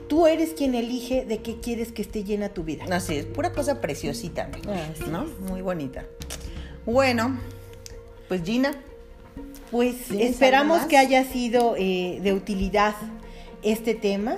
Tú 0.09 0.27
eres 0.27 0.51
quien 0.51 0.75
elige 0.75 1.25
de 1.25 1.39
qué 1.39 1.61
quieres 1.61 1.93
que 1.93 2.03
esté 2.03 2.25
llena 2.25 2.51
tu 2.51 2.65
vida. 2.65 2.85
Así 2.91 3.17
es, 3.17 3.27
pura 3.27 3.53
cosa 3.53 3.81
preciosita, 3.81 4.51
¿no? 5.11 5.25
Muy 5.49 5.63
bonita. 5.63 6.05
Bueno, 6.85 7.39
pues 8.29 8.43
Gina. 8.43 8.73
Pues 9.71 10.11
esperamos 10.11 10.83
que 10.83 10.99
haya 10.99 11.25
sido 11.25 11.77
eh, 11.79 12.21
de 12.23 12.35
utilidad 12.35 12.95
este 13.63 13.95
tema 13.95 14.37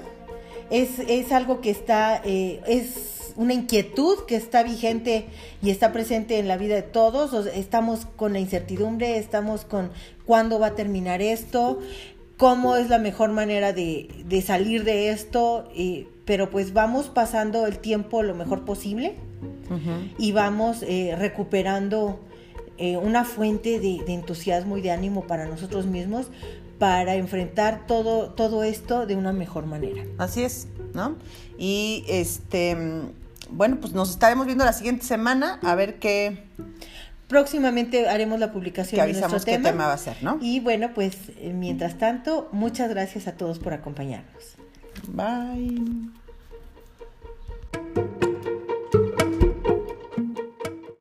es, 0.70 1.32
algo 1.32 1.60
que 1.60 1.70
está, 1.70 2.20
eh, 2.24 2.60
es 2.66 3.32
una 3.36 3.54
inquietud 3.54 4.24
que 4.26 4.36
está 4.36 4.62
vigente 4.62 5.26
y 5.62 5.70
está 5.70 5.92
presente 5.92 6.38
en 6.38 6.48
la 6.48 6.56
vida 6.56 6.76
de 6.76 6.82
todos. 6.82 7.46
estamos 7.46 8.06
con 8.16 8.32
la 8.32 8.40
incertidumbre, 8.40 9.18
estamos 9.18 9.64
con 9.64 9.90
cuándo 10.24 10.58
va 10.58 10.68
a 10.68 10.74
terminar 10.74 11.22
esto, 11.22 11.80
cómo 12.36 12.76
es 12.76 12.88
la 12.88 12.98
mejor 12.98 13.30
manera 13.30 13.72
de, 13.72 14.42
salir 14.44 14.84
de 14.84 15.10
esto, 15.10 15.68
pero 16.24 16.50
pues 16.50 16.72
vamos 16.72 17.06
pasando 17.06 17.66
el 17.66 17.78
tiempo 17.78 18.22
lo 18.22 18.34
mejor 18.34 18.64
posible 18.64 19.14
y 20.18 20.32
vamos 20.32 20.82
eh, 20.82 21.14
recuperando 21.18 22.20
eh, 22.76 22.96
una 22.96 23.24
fuente 23.24 23.80
de, 23.80 24.02
de, 24.04 24.14
entusiasmo 24.14 24.76
y 24.76 24.82
de 24.82 24.90
ánimo 24.90 25.26
para 25.26 25.46
nosotros 25.46 25.86
mismos 25.86 26.28
para 26.78 27.14
enfrentar 27.14 27.86
todo, 27.86 28.30
todo 28.30 28.64
esto 28.64 29.06
de 29.06 29.16
una 29.16 29.32
mejor 29.32 29.66
manera. 29.66 30.02
Así 30.18 30.42
es, 30.42 30.68
¿no? 30.92 31.16
Y 31.58 32.04
este, 32.08 32.76
bueno, 33.50 33.78
pues 33.80 33.92
nos 33.92 34.10
estaremos 34.10 34.46
viendo 34.46 34.64
la 34.64 34.72
siguiente 34.72 35.04
semana 35.04 35.58
a 35.62 35.74
ver 35.74 35.98
qué. 35.98 36.44
Próximamente 37.28 38.08
haremos 38.08 38.38
la 38.38 38.52
publicación 38.52 39.06
de 39.06 39.20
nuestro 39.20 39.40
qué 39.44 39.58
tema. 39.58 39.86
va 39.86 39.94
a 39.94 39.98
ser, 39.98 40.22
¿no? 40.22 40.38
Y 40.40 40.60
bueno, 40.60 40.92
pues 40.94 41.16
eh, 41.38 41.52
mientras 41.54 41.98
tanto, 41.98 42.48
muchas 42.52 42.90
gracias 42.90 43.26
a 43.26 43.32
todos 43.32 43.58
por 43.58 43.72
acompañarnos. 43.72 44.56
Bye. 45.08 46.10